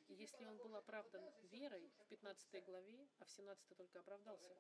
[0.08, 4.56] Если он был оправдан верой в 15 главе, а в 17 только оправдался,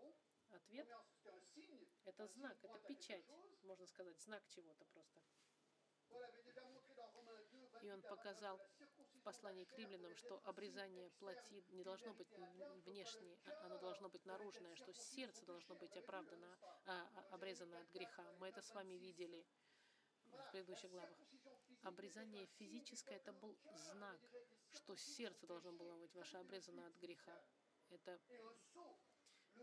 [0.49, 0.87] ответ—
[2.05, 3.25] это знак, это печать,
[3.63, 5.21] можно сказать, знак чего-то просто.
[7.81, 8.59] И он показал
[9.19, 12.33] в послании к римлянам, что обрезание плоти не должно быть
[12.85, 17.89] внешнее, а оно должно быть наружное, что сердце должно быть оправдано, а, а, обрезано от
[17.91, 18.25] греха.
[18.39, 19.45] Мы это с вами видели
[20.31, 21.17] в предыдущих главах.
[21.83, 23.57] Обрезание физическое— это был
[23.91, 24.19] знак,
[24.71, 27.37] что сердце должно было быть ваше обрезано от греха.
[27.89, 28.19] Это,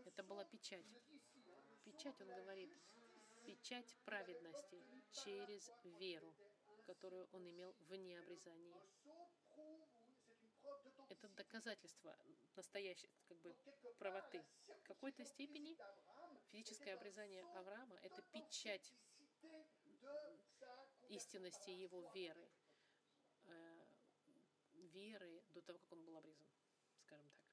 [0.05, 0.95] это была печать.
[1.83, 2.71] Печать, он говорит,
[3.45, 6.33] печать праведности через веру,
[6.85, 8.75] которую он имел в необрезании.
[11.09, 12.15] Это доказательство
[12.55, 13.55] настоящей как бы,
[13.97, 14.43] правоты.
[14.67, 15.77] В какой-то степени
[16.51, 18.93] физическое обрезание Авраама— это печать
[21.09, 22.49] истинности его веры,
[23.45, 23.85] э,
[24.73, 26.47] веры до того, как он был обрезан,
[26.99, 27.47] скажем так.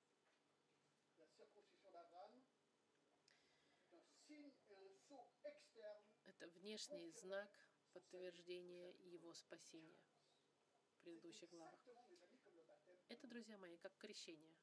[6.25, 7.49] Это внешний знак
[7.93, 9.97] подтверждения его спасения
[10.95, 11.79] в предыдущих главах.
[13.14, 14.57] Это, друзья мои, как крещение.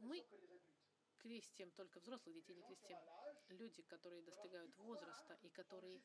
[0.00, 0.26] Мы
[1.18, 2.98] крестим только взрослых детей, не крестим.
[3.50, 6.02] Люди, которые достигают возраста и которые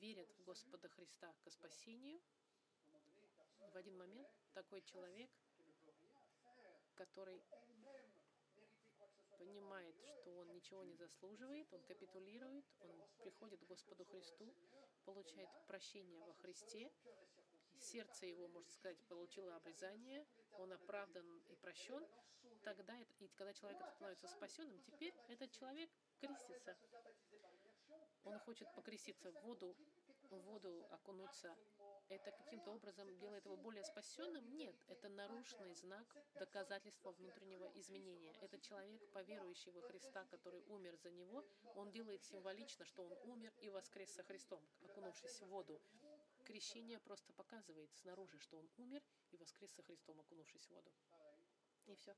[0.00, 2.22] верят в Господа Христа к спасению,
[3.70, 5.30] в один момент такой человек,
[6.94, 7.44] который
[9.36, 14.54] понимает, что он ничего не заслуживает, он капитулирует, он приходит к Господу Христу,
[15.04, 16.90] получает прощение во Христе,
[17.78, 20.26] сердце его, можно сказать, получило обрезание,
[20.58, 22.06] он оправдан и прощен,
[22.62, 26.76] тогда, и когда человек становится спасенным, теперь этот человек крестится.
[28.24, 29.76] Он хочет покреститься в воду,
[30.30, 31.54] в воду окунуться.
[32.08, 34.56] Это каким-то образом делает его более спасенным?
[34.56, 38.32] Нет, это нарушенный знак доказательства внутреннего изменения.
[38.40, 43.52] Этот человек, поверующий во Христа, который умер за него, он делает символично, что он умер
[43.60, 45.80] и воскрес со Христом, окунувшись в воду.
[46.44, 50.92] Крещение просто показывает снаружи, что он умер и воскрес со Христом, окунувшись в воду.
[51.86, 52.14] И все.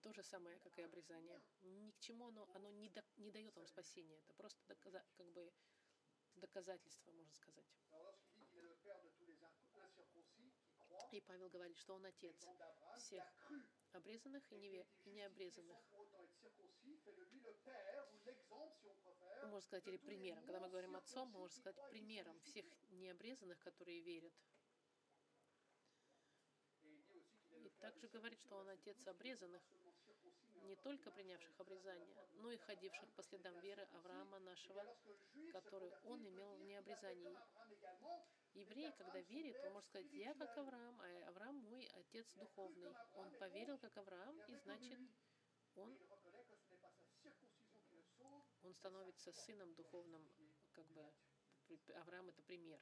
[0.00, 1.40] То же самое, как и обрезание.
[1.62, 4.18] Ни к чему оно, оно не, до, не дает вам спасения.
[4.18, 5.52] Это просто доказа, как бы
[6.34, 7.66] доказательство, можно сказать.
[11.10, 12.36] И Павел говорит, что он отец
[12.96, 13.24] всех
[13.92, 15.78] обрезанных и, неве, и необрезанных.
[19.42, 20.42] Можно сказать, или примером.
[20.44, 24.32] Когда мы говорим отцом, мы можем сказать примером всех необрезанных, которые верят.
[27.52, 29.62] И также говорит, что он отец обрезанных,
[30.64, 34.84] не только принявших обрезание, но и ходивших по следам веры Авраама нашего,
[35.52, 37.36] который он имел в необрезании.
[38.54, 42.94] Еврей, когда верит, он может сказать, я как Авраам, а Авраам мой отец духовный.
[43.14, 45.00] Он поверил как Авраам, и значит,
[45.74, 45.98] он,
[48.74, 50.28] он становится сыном духовным,
[50.72, 51.12] как бы
[51.94, 52.80] Авраам это пример.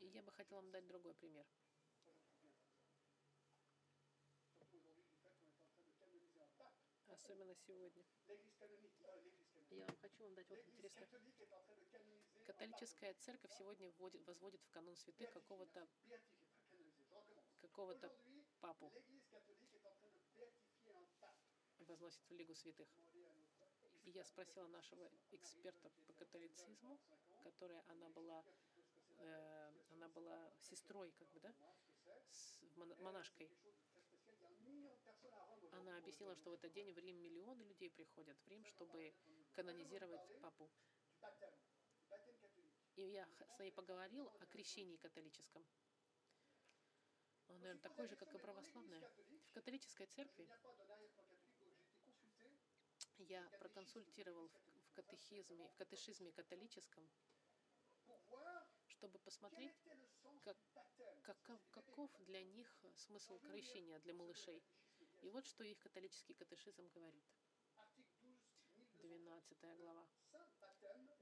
[0.00, 1.46] И я бы хотела вам дать другой пример.
[7.08, 8.04] особенно сегодня.
[9.70, 11.06] Я вам хочу вам дать вот интересно.
[12.46, 15.86] Католическая церковь сегодня вводит, возводит в канон святых какого-то
[17.60, 18.10] какого-то
[18.60, 18.92] папу.
[21.78, 22.88] Возносит в Лигу святых.
[24.04, 26.98] И я спросила нашего эксперта по католицизму,
[27.42, 28.44] которая она была,
[29.18, 31.54] э, она была сестрой, как бы, да,
[32.30, 33.50] с монашкой
[35.72, 39.14] она объяснила, что в этот день в Рим миллионы людей приходят в Рим, чтобы
[39.52, 40.70] канонизировать папу.
[42.96, 45.64] И я с ней поговорил о крещении католическом.
[47.48, 49.00] Он, наверное, такой же, как и православная.
[49.46, 50.48] В католической церкви
[53.24, 54.50] я проконсультировал
[54.84, 57.08] в катехизме, в катешизме католическом,
[58.88, 59.74] чтобы посмотреть,
[60.42, 60.56] как,
[61.22, 64.62] каков, каков для них смысл крещения для малышей.
[65.22, 67.24] И вот что их католический катешизм говорит.
[69.02, 70.06] 12 глава.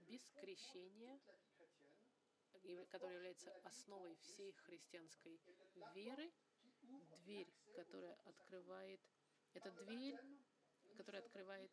[0.09, 1.21] Без крещения,
[2.91, 5.41] которое является основой всей христианской
[5.95, 6.33] веры,
[7.25, 9.01] дверь, которая открывает,
[9.53, 10.19] это дверь,
[10.99, 11.71] которая открывает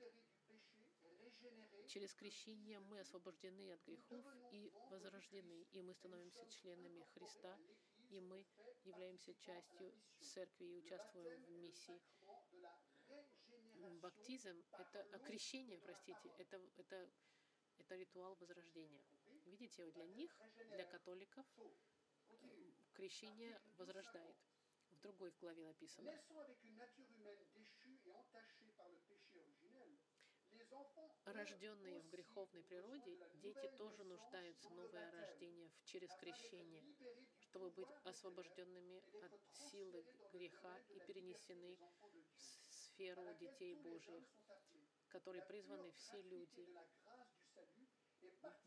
[1.87, 7.57] Через крещение мы освобождены от грехов и возрождены, и мы становимся членами Христа,
[8.09, 8.45] и мы
[8.83, 12.01] являемся частью церкви и участвуем в миссии.
[14.01, 17.09] Баптизм— это крещение, простите, это, это,
[17.77, 19.03] это ритуал возрождения.
[19.45, 20.31] Видите, для них,
[20.71, 21.45] для католиков,
[22.93, 24.35] крещение возрождает.
[24.91, 26.11] В другой главе написано.
[31.25, 36.83] Рожденные в греховной природе, дети тоже нуждаются в новое рождение через крещение,
[37.39, 41.77] чтобы быть освобожденными от силы греха и перенесены
[42.35, 44.23] в сферу детей Божьих,
[45.07, 46.67] которые призваны все люди.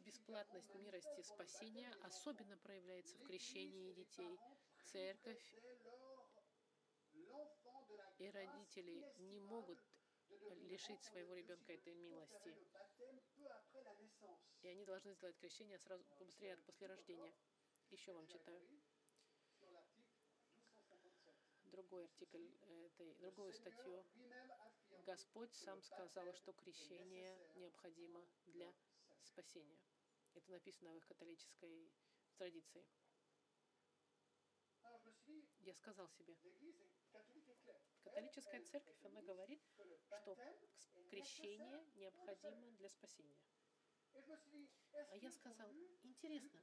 [0.01, 4.39] Бесплатность милости спасения особенно проявляется в крещении детей.
[4.85, 5.55] Церковь
[8.19, 9.79] и родители не могут
[10.69, 12.55] лишить своего ребенка этой милости.
[14.63, 17.35] И они должны сделать крещение сразу побыстрее после рождения.
[17.91, 18.61] Еще вам читаю
[21.65, 22.49] другой артикль
[22.85, 24.05] этой, другую статью.
[25.07, 28.75] Господь сам сказал, что крещение необходимо для
[29.23, 29.79] спасения.
[30.35, 31.91] Это написано в их католической
[32.37, 32.85] традиции.
[35.61, 36.35] Я сказал себе,
[38.03, 39.61] католическая церковь, она говорит,
[40.09, 40.35] что
[41.11, 43.37] крещение необходимо для спасения.
[45.11, 46.61] А я сказал, интересно,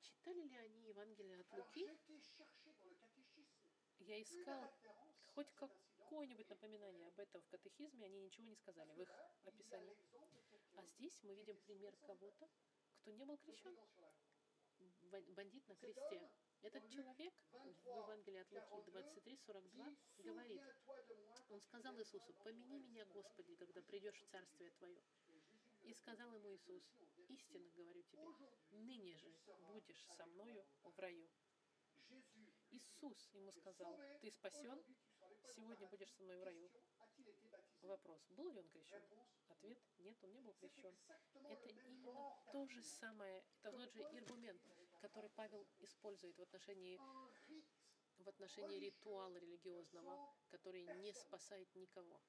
[0.00, 1.84] читали ли они Евангелие от Луки?
[3.98, 4.62] Я искал
[5.34, 9.10] хоть какое-нибудь напоминание об этом в катехизме, они ничего не сказали в их
[9.44, 9.96] описании.
[10.76, 12.48] А здесь мы видим пример кого-то,
[13.00, 13.76] кто не был крещен.
[15.10, 16.30] Бан- Бандит на кресте.
[16.66, 20.60] Этот человек в Евангелии от Луки 23:42 говорит,
[21.48, 25.00] он сказал Иисусу, «Помяни меня, Господи, когда придешь в Царствие Твое».
[25.82, 26.82] И сказал ему Иисус,
[27.28, 28.26] «Истинно говорю тебе,
[28.72, 29.32] ныне же
[29.68, 31.28] будешь со мною в раю».
[32.72, 34.82] Иисус ему сказал, «Ты спасен,
[35.54, 36.68] сегодня будешь со мной в раю».
[37.82, 39.02] Вопрос, был ли он крещен?
[39.50, 40.98] Ответ, нет, он не был крещен.
[41.44, 44.60] Это именно то же самое, это тот же аргумент,
[45.00, 46.98] который Павел использует в отношении,
[48.18, 52.20] в отношении ритуала религиозного, который не спасает никого.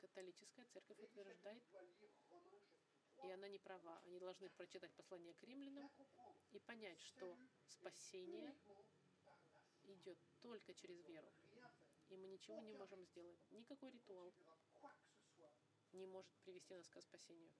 [0.00, 1.62] Католическая церковь утверждает,
[3.24, 5.90] и она не права, они должны прочитать послание к римлянам
[6.52, 8.54] и понять, что спасение
[9.84, 11.32] идет только через веру.
[12.08, 13.40] И мы ничего не можем сделать.
[13.50, 14.32] Никакой ритуал
[15.92, 17.50] не может привести нас к спасению.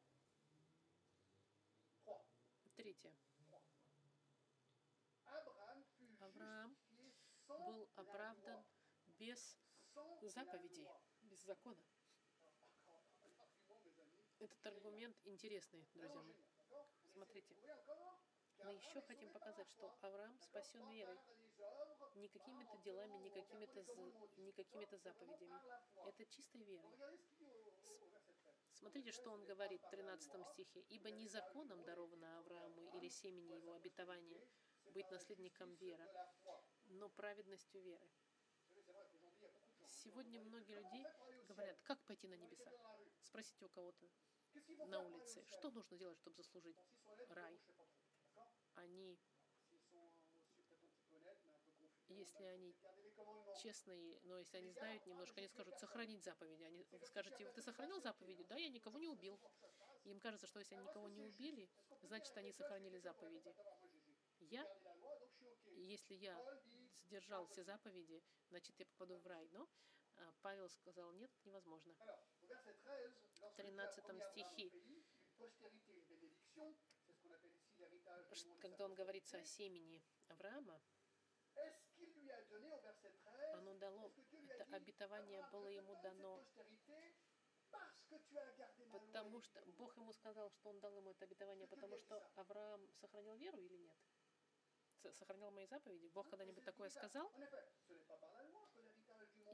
[2.79, 3.12] Третье.
[6.20, 6.76] Авраам
[7.49, 8.64] был оправдан
[9.18, 9.59] без
[10.22, 10.87] заповедей,
[11.22, 11.83] без закона.
[14.39, 16.33] Этот аргумент интересный, друзья мои.
[17.12, 17.57] Смотрите,
[18.59, 21.18] мы еще хотим показать, что Авраам спасен верой,
[22.14, 23.83] не какими-то делами, не какими-то
[24.37, 25.61] не какими-то заповедями.
[26.07, 26.97] Это чистой верой.
[28.79, 30.81] Смотрите, что он говорит в 13 стихе.
[30.89, 34.47] «Ибо не законом даровано Аврааму или семени его обетования
[34.95, 36.09] быть наследником веры,
[36.87, 38.09] но праведностью веры».
[39.87, 41.05] Сегодня многие людей
[41.49, 42.70] говорят, как пойти на небеса?
[43.22, 44.07] Спросите у кого-то
[44.87, 46.79] на улице, что нужно делать, чтобы заслужить
[47.29, 47.61] рай?
[48.74, 49.18] Они,
[52.09, 52.75] если они
[53.63, 56.63] честные, но если они знают немножко, они скажут сохранить заповеди.
[56.63, 58.45] Они, вы скажете, ты сохранил заповеди?
[58.45, 59.39] Да, я никого не убил.
[60.05, 61.69] Им кажется, что если они никого не убили,
[62.03, 63.55] значит, они сохранили заповеди.
[64.41, 64.67] Я,
[65.77, 66.41] если я
[66.95, 69.49] сдержал все заповеди, значит, я попаду в рай.
[69.53, 69.69] Но
[70.17, 71.95] а, Павел сказал, нет, невозможно.
[73.41, 74.71] В 13 стихе,
[78.61, 80.81] когда он говорится о семени Авраама,
[83.55, 84.11] оно дало,
[84.49, 86.45] это обетование было ему дано,
[88.91, 93.37] потому что Бог ему сказал, что он дал ему это обетование, потому что Авраам сохранил
[93.37, 93.97] веру или нет?
[95.03, 96.09] С- Сохранял мои заповеди?
[96.09, 97.31] Бог когда-нибудь такое сказал?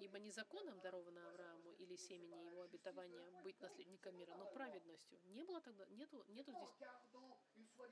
[0.01, 5.21] Ибо не законом даровано Аврааму или семени его обетования быть наследником мира, но праведностью.
[5.25, 6.71] Не было тогда, нету, нету здесь,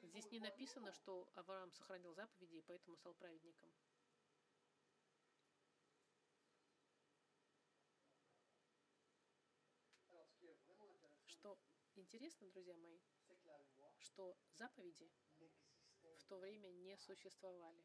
[0.02, 3.70] здесь не написано, что Авраам сохранил заповеди и поэтому стал праведником.
[12.12, 12.98] Интересно, друзья мои,
[13.98, 15.10] что заповеди
[16.18, 17.82] в то время не существовали.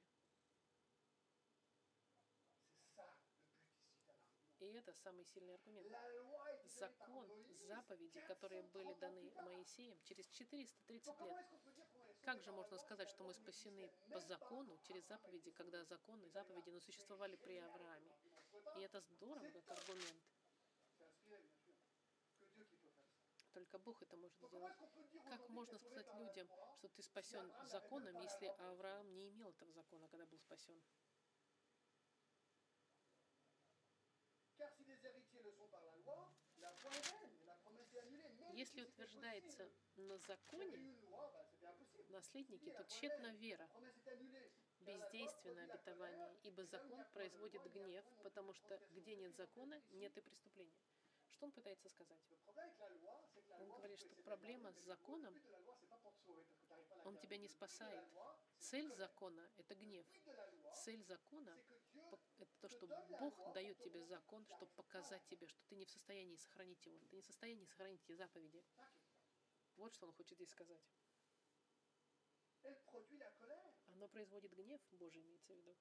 [4.59, 5.88] И это самый сильный аргумент.
[6.65, 7.25] Закон,
[7.61, 9.49] заповеди, которые были 430 даны.
[9.49, 12.21] Моисеем через 430 Donc, comment лет.
[12.21, 16.82] Как же можно сказать, что мы спасены по закону, через заповеди, когда законы, заповеди не
[16.82, 18.11] существовали при Аврааме?
[18.75, 20.36] И это здорово, как аргумент.
[23.57, 24.75] Только Бог это может сделать.
[25.27, 26.47] Как можно сказать людям,
[26.77, 30.79] что ты спасен законом, если Авраам не имел этого закона, когда был спасен?
[38.53, 40.95] Если утверждается на законе
[42.09, 43.67] наследники, то тщетна вера,
[44.81, 44.99] la
[45.63, 50.77] обетование, ибо закон производит гнев, потому что где нет закона, нет и преступления.
[51.38, 52.19] Что он пытается сказать?
[53.59, 55.39] Он говорит, что проблема с законом,
[57.05, 58.03] он тебя не спасает.
[58.57, 60.07] Цель закона– это гнев.
[60.83, 61.55] Цель закона
[62.39, 62.88] это то, что
[63.19, 66.97] Бог дает тебе закон, чтобы показать тебе, что ты не в состоянии сохранить его.
[67.11, 68.65] Ты не в состоянии сохранить эти заповеди.
[69.75, 70.81] Вот что он хочет здесь сказать.
[73.89, 75.77] Оно производит гнев Божий, имеется в виду.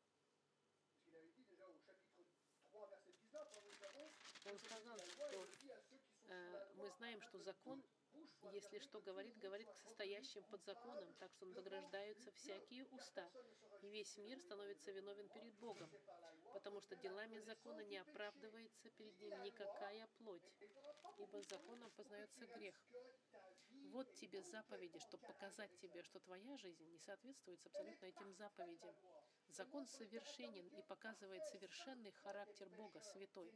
[4.49, 5.49] Он сказал, что
[6.29, 7.83] э, мы знаем, что закон,
[8.53, 13.29] если что говорит, говорит к состоящим под законом, так что награждаются всякие уста,
[13.83, 15.91] и весь мир становится виновен перед Богом,
[16.53, 20.55] потому что делами закона не оправдывается перед ним никакая плоть,
[21.19, 22.75] ибо законом познается грех.
[23.91, 28.95] Вот тебе заповеди, чтобы показать тебе, что твоя жизнь не соответствует абсолютно этим заповедям.
[29.49, 33.53] Закон совершенен и показывает совершенный характер Бога, святой.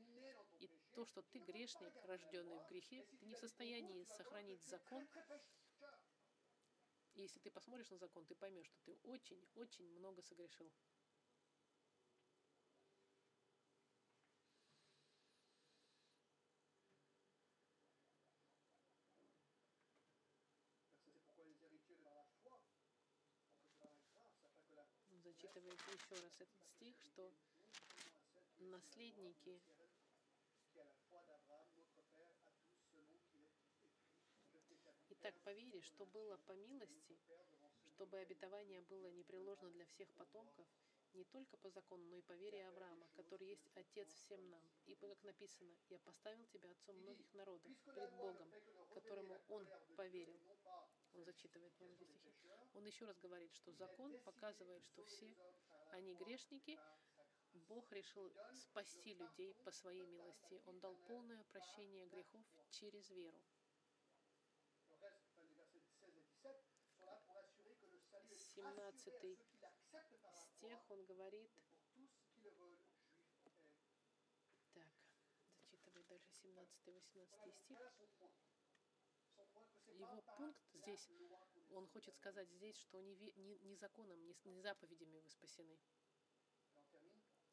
[0.60, 5.08] И то, что ты грешник, рожденный в грехе, ты не в состоянии сохранить закон.
[7.14, 10.70] И если ты посмотришь на закон, ты поймешь, что ты очень-очень много согрешил.
[25.10, 27.32] Зачитывает еще раз этот стих, что
[28.58, 29.58] наследники
[35.22, 37.18] Итак, по вере, что было по милости,
[37.90, 40.66] чтобы обетование было непреложно для всех потомков,
[41.12, 44.62] не только по закону, но и по вере Авраама, который есть Отец всем нам.
[44.86, 48.50] Ибо, как написано, «Я поставил тебя отцом многих народов пред Богом,
[48.94, 50.40] которому Он поверил».
[51.12, 52.48] Он зачитывает вам эти стихи.
[52.72, 55.36] Он еще раз говорит, что закон показывает, что все
[55.90, 56.78] они грешники,
[57.68, 60.62] Бог решил спасти людей по своей милости.
[60.66, 63.38] Он дал полное прощение грехов через веру.
[68.60, 69.14] 17
[70.58, 71.50] стих, он говорит,
[74.74, 74.86] так,
[75.70, 78.30] зачитывай дальше 17-18 стих.
[79.86, 81.08] Его пункт здесь,
[81.70, 85.78] он хочет сказать здесь, что не, не, не законом, не, не заповедями вы спасены.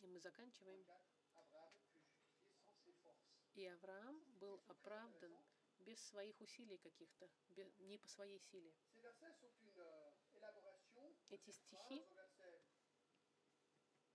[0.02, 0.86] И мы заканчиваем.
[3.54, 5.36] И Авраам был оправдан
[5.80, 7.30] без своих усилий каких-то,
[7.80, 8.74] не по своей силе.
[11.30, 12.06] Эти стихи,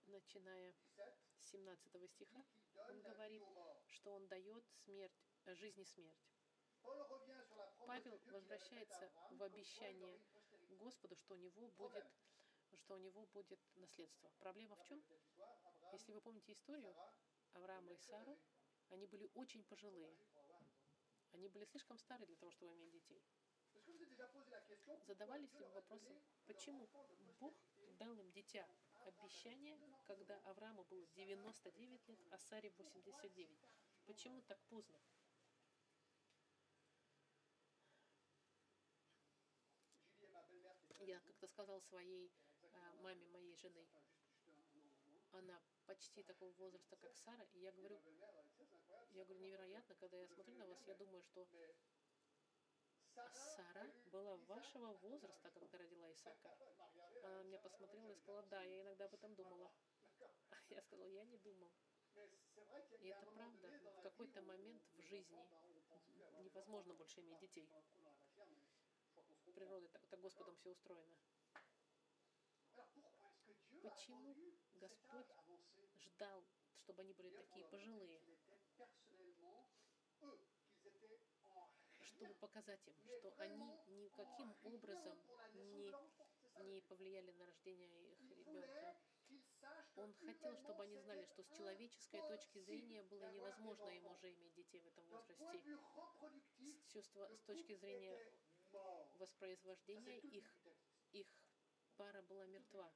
[0.07, 2.43] начиная 17 с 17 стиха,
[2.89, 3.43] он говорит,
[3.87, 5.13] что он дает смерть,
[5.45, 6.33] э, жизнь и смерть.
[7.85, 10.19] Павел возвращается в обещание.
[10.79, 12.05] Господу, что у него будет,
[12.75, 14.31] что у него будет наследство.
[14.39, 15.03] Проблема в чем?
[15.91, 16.95] Если вы помните историю
[17.53, 18.39] Авраама и Сару,
[18.89, 20.17] они были очень пожилые.
[21.31, 23.23] Они были слишком стары для того, чтобы иметь детей.
[25.07, 25.83] Задавались ли leur
[26.45, 26.87] почему
[27.39, 27.53] Бог
[27.99, 28.67] дал им дитя?
[29.05, 33.49] Обещание, когда Аврааму было 99 лет, а Саре 89.
[34.05, 34.99] Почему так поздно?
[40.99, 42.31] Я как-то сказал своей
[42.71, 43.85] а, маме моей жены,
[45.33, 47.99] она почти такого возраста, как Сара, и я говорю,
[49.11, 51.47] я говорю, невероятно, когда я смотрю на вас, я думаю, что
[53.55, 56.15] Сара была вашего возраста, когда родила elle
[57.23, 59.71] Она меня Ah, посмотрела и сказала, да, я иногда об этом думала.
[60.19, 60.35] D'accord.
[60.69, 61.71] Я сказала, я не думал.
[62.99, 63.69] И это правда.
[63.97, 65.45] В какой-то момент в жизни
[66.43, 67.69] невозможно больше иметь детей.
[69.53, 71.15] Природой так, так Господом все устроено.
[73.83, 74.35] Почему
[74.75, 75.27] Господь
[75.99, 76.43] Ждал,
[76.77, 78.19] чтобы они были такие пожилые,
[82.13, 85.17] чтобы показать им, что они никаким образом
[85.53, 85.93] не,
[86.63, 88.95] не повлияли на рождение их ребенка.
[89.95, 94.53] Он хотел, чтобы они знали, что с человеческой точки зрения было невозможно им уже иметь
[94.55, 95.45] детей в этом возрасте.
[96.65, 98.19] С, чувства, с точки зрения
[99.19, 100.45] воспроизвождения их,
[101.11, 101.27] их
[101.95, 102.91] пара была мертва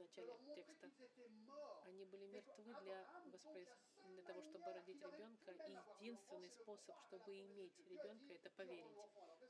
[0.00, 0.90] начале текста.
[1.84, 3.68] Они были мертвы для, воспроиз...
[4.06, 5.52] для того, чтобы родить ребенка.
[5.52, 8.98] И единственный способ, чтобы иметь ребенка, это поверить.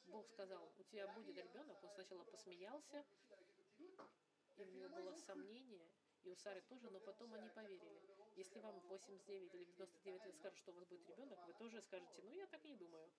[0.09, 1.83] Бог сказал, у тебя будет ребенок.
[1.83, 3.05] Он сначала посмеялся,
[3.79, 5.89] и у него было сомнение,
[6.25, 8.01] и у Сары тоже, но потом они поверили.
[8.37, 11.55] Если вам в 89 или в 99 лет скажут, что у вас будет ребенок, вы
[11.55, 13.11] тоже скажете, ну я так не думаю.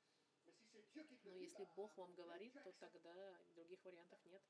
[1.24, 4.42] Но если Бог вам говорит, то тогда других вариантов нет.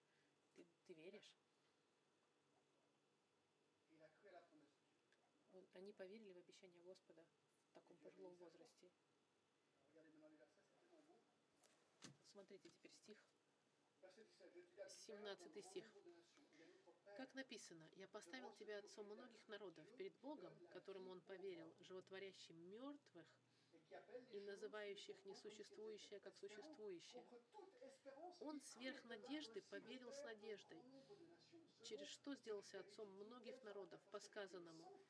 [0.55, 1.31] Ты, ты веришь.
[3.91, 5.03] il a cru à la promesse de Dieu.
[5.51, 7.25] Вот Они поверили в обещание Господа
[7.69, 8.91] в таком пожилом возрасте.
[12.31, 13.17] Смотрите теперь стих.
[14.01, 15.85] Verset 17, je t'ai habité 17 dans стих.
[17.17, 23.27] Как написано, «Я поставил тебя отцом многих народов перед Богом, которому он поверил, животворящим мертвых
[24.31, 27.25] и называющих несуществующее как существующее».
[28.39, 30.81] Он сверх надежды поверил с надеждой,
[31.83, 35.00] через что сделался отцом многих народов, по сказанному,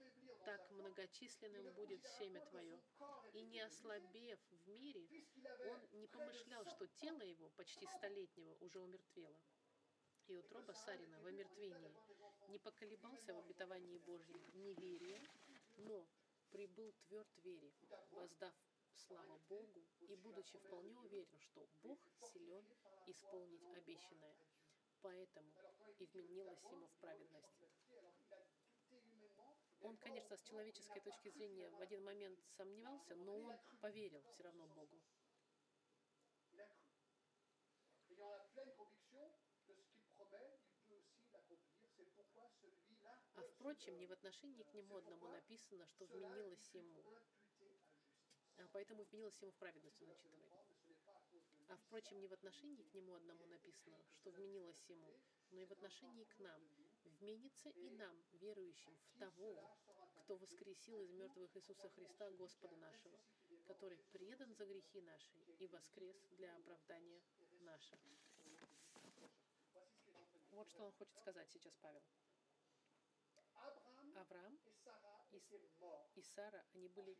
[0.45, 2.79] так многочисленным будет семя твое.
[3.33, 5.25] И не ослабев в мире,
[5.69, 9.37] он не помышлял, что тело его, почти столетнего, уже умертвело.
[10.27, 11.95] И утроба Сарина в омертвении
[12.47, 15.21] не поколебался в обетовании Божьем неверия,
[15.77, 16.07] но
[16.51, 17.71] прибыл тверд вере,
[18.11, 18.53] воздав
[18.95, 22.65] славу Богу и будучи вполне уверен, что Бог силен
[23.07, 24.35] исполнить обещанное.
[25.01, 25.51] Поэтому
[25.97, 27.70] и вменилось ему в праведность.
[29.81, 34.67] Он, конечно, с человеческой точки зрения в один момент сомневался, но он поверил все равно
[34.67, 35.01] Богу.
[43.35, 47.03] А впрочем, не в отношении к нему одному написано, что вменилось ему,
[48.57, 50.51] а поэтому вменилось ему в праведность, он начитывает.
[51.69, 55.19] А впрочем, не в отношении к нему одному написано, что вменилось ему,
[55.51, 56.61] но и в отношении к нам.
[57.21, 59.77] Вменится и нам, верующим в того,
[60.23, 63.19] кто воскресил из мертвых Иисуса Христа, Господа нашего,
[63.67, 67.21] который предан за грехи наши и воскрес для оправдания
[67.59, 68.01] нашего.
[70.49, 72.01] Вот что он хочет сказать сейчас, Павел.
[74.15, 74.59] Авраам
[75.31, 77.15] И- и Сара, они были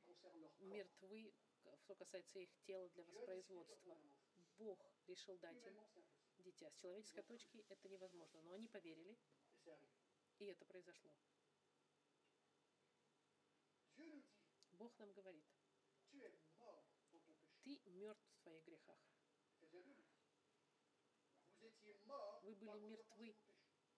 [0.62, 1.32] мертвы,
[1.78, 3.96] что касается их тела для воспроизводства.
[4.58, 5.78] Бог решил дать им
[6.40, 6.72] дитя.
[6.72, 9.16] С человеческой точки это невозможно, но они поверили.
[10.40, 11.12] И это произошло.
[14.72, 15.46] Бог нам говорит,
[17.64, 18.98] ты mертв в своих грехах.
[19.62, 20.08] Éphésiens 2 nous dit,
[21.60, 23.36] vous étiez morts Вы были мертвы.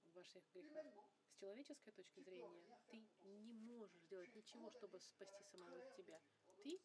[0.03, 1.09] в ваших грехах.
[1.30, 6.22] С человеческой точки зрения ты не можешь сделать ничего, чтобы спасти самого тебя.
[6.64, 6.82] Ты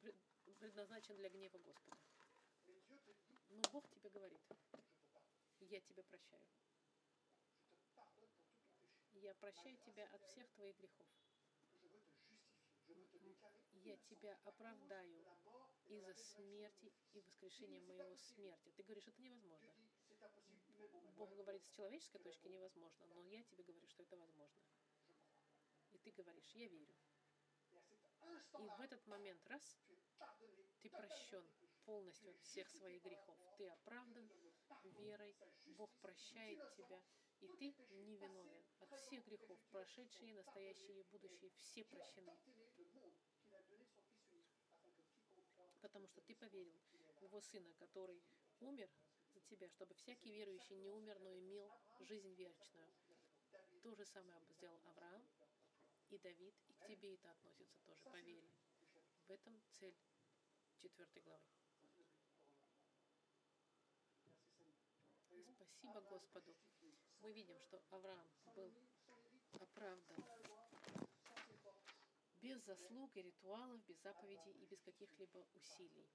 [0.00, 0.16] пред-
[0.58, 1.96] предназначен для гнева Господа.
[3.50, 4.42] Но Бог тебе говорит,
[5.60, 6.42] я тебя прощаю.
[9.20, 11.06] Я прощаю тебя от всех твоих грехов.
[13.84, 15.24] Я тебя оправдаю
[15.86, 18.70] из-за смерти и воскрешения моего смерти.
[18.76, 19.74] Ты говоришь, это невозможно.
[21.16, 24.62] Бог говорит, с человеческой точки невозможно, но я тебе говорю, что это возможно.
[25.92, 26.94] И ты говоришь, я верю.
[28.60, 29.78] И в этот момент, раз,
[30.80, 31.44] ты прощен
[31.84, 33.36] полностью от всех своих грехов.
[33.56, 34.30] Ты оправдан
[34.84, 37.02] верой, Бог прощает тебя,
[37.40, 38.48] и ты невиновен
[38.80, 42.36] от всех грехов, прошедшие, настоящие и будущие, все прощены,
[45.80, 46.80] потому что ты поверил
[47.16, 48.22] в Его Сына, который
[48.60, 48.90] умер
[49.34, 51.70] за тебя, чтобы всякий верующий не умер, но имел
[52.00, 52.92] жизнь вечную.
[53.82, 55.22] То же самое сделал Авраам
[56.10, 58.50] и Давид, и к тебе это относится тоже, поверь.
[59.26, 59.96] В этом цель
[60.78, 61.44] четвертой главы.
[65.54, 66.56] Спасибо Господу.
[67.20, 68.72] Мы видим, что Авраам был
[69.60, 70.16] оправдан
[72.40, 76.08] без заслуг и ритуалов, без заповедей и без каких-либо усилий.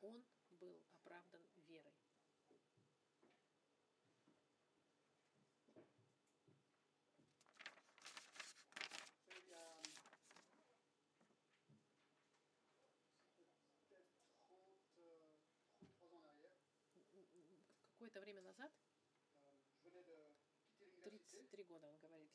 [0.00, 0.24] Он
[0.60, 1.40] был оправдан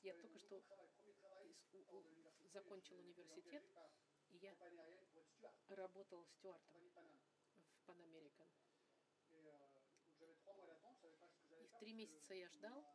[0.06, 0.62] я только что
[2.54, 3.64] закончил университет,
[4.30, 4.56] и я
[5.70, 8.48] работал стюартом в Pan American.
[9.32, 9.58] Euh,
[11.64, 12.86] И в три месяца я ждал.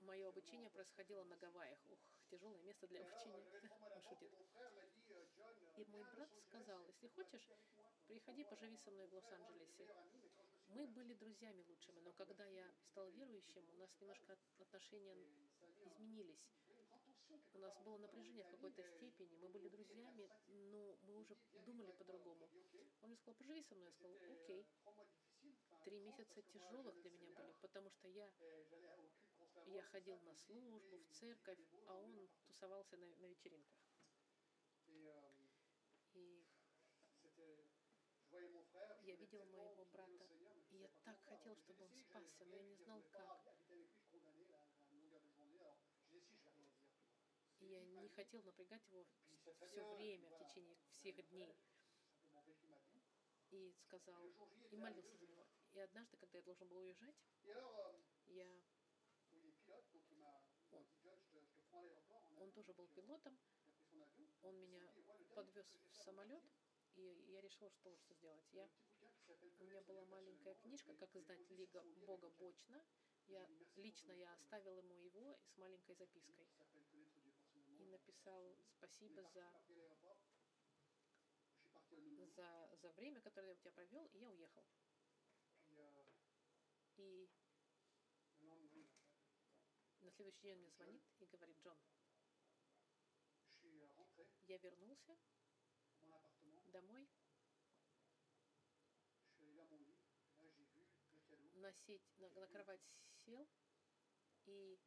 [0.00, 1.78] Мое обучение происходило на Гавайях.
[1.88, 1.98] Ух,
[2.30, 3.44] тяжелое место для обучения.
[3.52, 4.32] euh, шутит.
[4.32, 7.48] euh, euh, И мой брат сказал, если хочешь,
[8.06, 9.86] приходи, поживи со мной в Лос-Анджелесе.
[10.68, 15.14] Мы были друзьями лучшими, но когда я стал верующим, у нас немножко от- отношения
[15.86, 16.46] изменились.
[17.54, 22.48] У нас было напряжение в какой-то степени, мы были друзьями, но мы уже думали по-другому.
[23.02, 23.88] Он мне сказал, поживи со мной.
[23.88, 24.66] Я сказал, окей.
[25.84, 28.30] Три месяца тяжелых для меня были, потому что я,
[29.66, 33.78] я ходил на службу, в церковь, а он тусовался на, на вечеринках.
[34.88, 35.12] И
[39.02, 40.24] я видел моего брата,
[40.70, 43.46] и я так хотел, чтобы он спасся, но я не знал как.
[47.68, 49.04] Я не хотел напрягать его
[49.60, 51.56] все время, в течение всех дней.
[53.50, 54.24] И сказал,
[54.70, 55.46] и молился за него.
[55.72, 57.14] И однажды, когда я должен был уезжать,
[57.44, 58.46] euh, я,
[60.72, 60.86] Он.
[62.38, 63.38] он тоже был euh, пилотом,
[64.42, 64.80] он меня
[65.34, 66.42] подвез в самолет,
[66.94, 68.44] и я решил, что лучше сделать.
[68.52, 68.68] Я,
[69.58, 72.82] у меня была маленькая книжка, как издать Лига Бога Бочно.
[73.26, 73.46] Я
[73.76, 78.05] лично я оставил ему его с маленькой запиской qui s'appelle Connaître Dieu personnellement.
[78.05, 79.62] и написал спасибо за,
[82.34, 84.64] за, за время, которое я у тебя провел, и я уехал.
[85.70, 86.12] Euh,
[86.96, 87.28] И
[90.00, 91.78] на следующий день он мне звонит и говорит, Джон,
[93.62, 95.18] euh, я вернулся
[96.68, 97.06] домой,
[101.54, 102.80] на, сеть, на, на кровать
[103.24, 103.46] сел,
[104.46, 104.78] и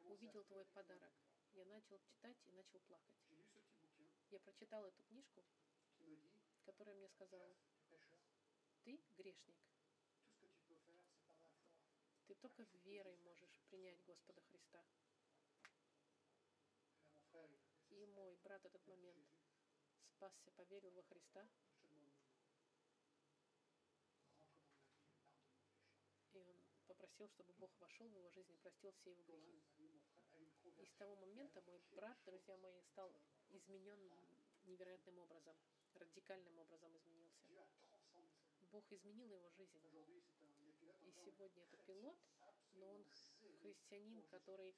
[0.00, 1.12] увидел твой подарок.
[1.54, 3.16] Я начал читать и начал плакать.
[4.30, 5.44] Я прочитал эту книжку,
[6.64, 7.56] которая мне сказала,
[8.84, 9.56] ты грешник,
[12.26, 14.84] ты только верой можешь принять Господа Христа.
[17.90, 19.26] И мой брат этот момент
[20.14, 21.48] спасся, поверил во Христа,
[26.32, 29.99] и он попросил, чтобы Бог вошел в его жизнь и простил все его грехи.
[30.80, 33.14] И с того момента мой брат, друзья мои, стал
[33.50, 34.00] изменен
[34.64, 35.54] невероятным образом,
[35.94, 37.36] радикальным образом изменился.
[38.72, 39.78] Бог изменил его жизнь.
[41.02, 42.16] И сегодня это пилот,
[42.74, 43.04] но он
[43.60, 44.74] христианин, который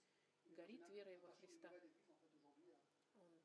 [0.56, 1.70] горит верой во Христа.
[1.70, 3.38] Он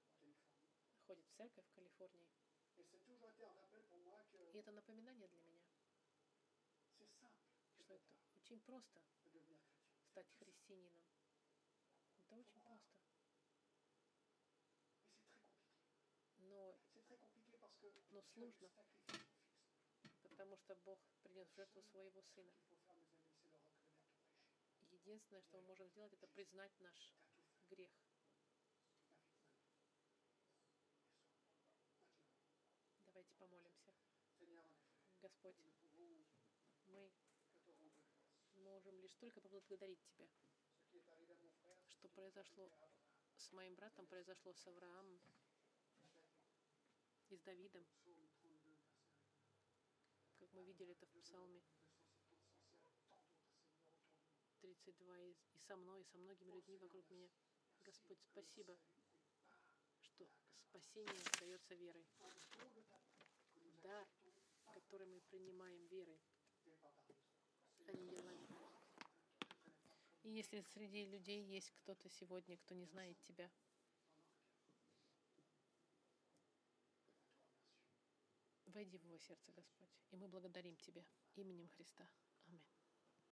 [1.06, 2.28] ходит в церковь в Калифорнии.
[4.54, 5.62] И это напоминание для меня,
[6.96, 7.06] что
[7.80, 8.02] это
[8.36, 9.00] очень просто
[10.10, 11.17] стать христианином.
[12.28, 12.92] Это очень просто.
[16.40, 16.78] Но
[18.12, 18.68] Но сложно.
[20.24, 22.52] потому что Бог принес в жертву своего Сына.
[24.92, 27.14] Единственное, что мы можем сделать, это признать наш
[27.70, 27.92] грех.
[33.06, 33.94] Давайте помолимся.
[35.22, 35.56] Господь,
[36.88, 37.10] мы
[38.56, 40.28] можем лишь только поблагодарить Тебя.
[41.98, 42.72] Что произошло
[43.38, 45.20] с моим братом, произошло с Авраамом
[47.30, 48.78] и с Давидом, Psaume 32, verset 1.
[50.38, 51.60] как мы видели это в Псалме
[54.62, 55.36] 32, и,
[55.68, 57.30] со мной, и со многими людьми вокруг меня.
[57.84, 58.78] Господь, спасибо,
[60.02, 60.28] что
[60.70, 62.06] спасение дается верой.
[63.82, 64.08] Дар,
[64.72, 66.20] который мы принимаем верой,
[67.88, 68.47] а не делами.
[70.28, 73.50] И если среди людей есть кто-то сегодня, кто не знает Тебя,
[78.66, 79.88] войди в его сердце, Господь.
[80.12, 81.06] И мы благодарим Тебя
[81.36, 82.06] именем Христа.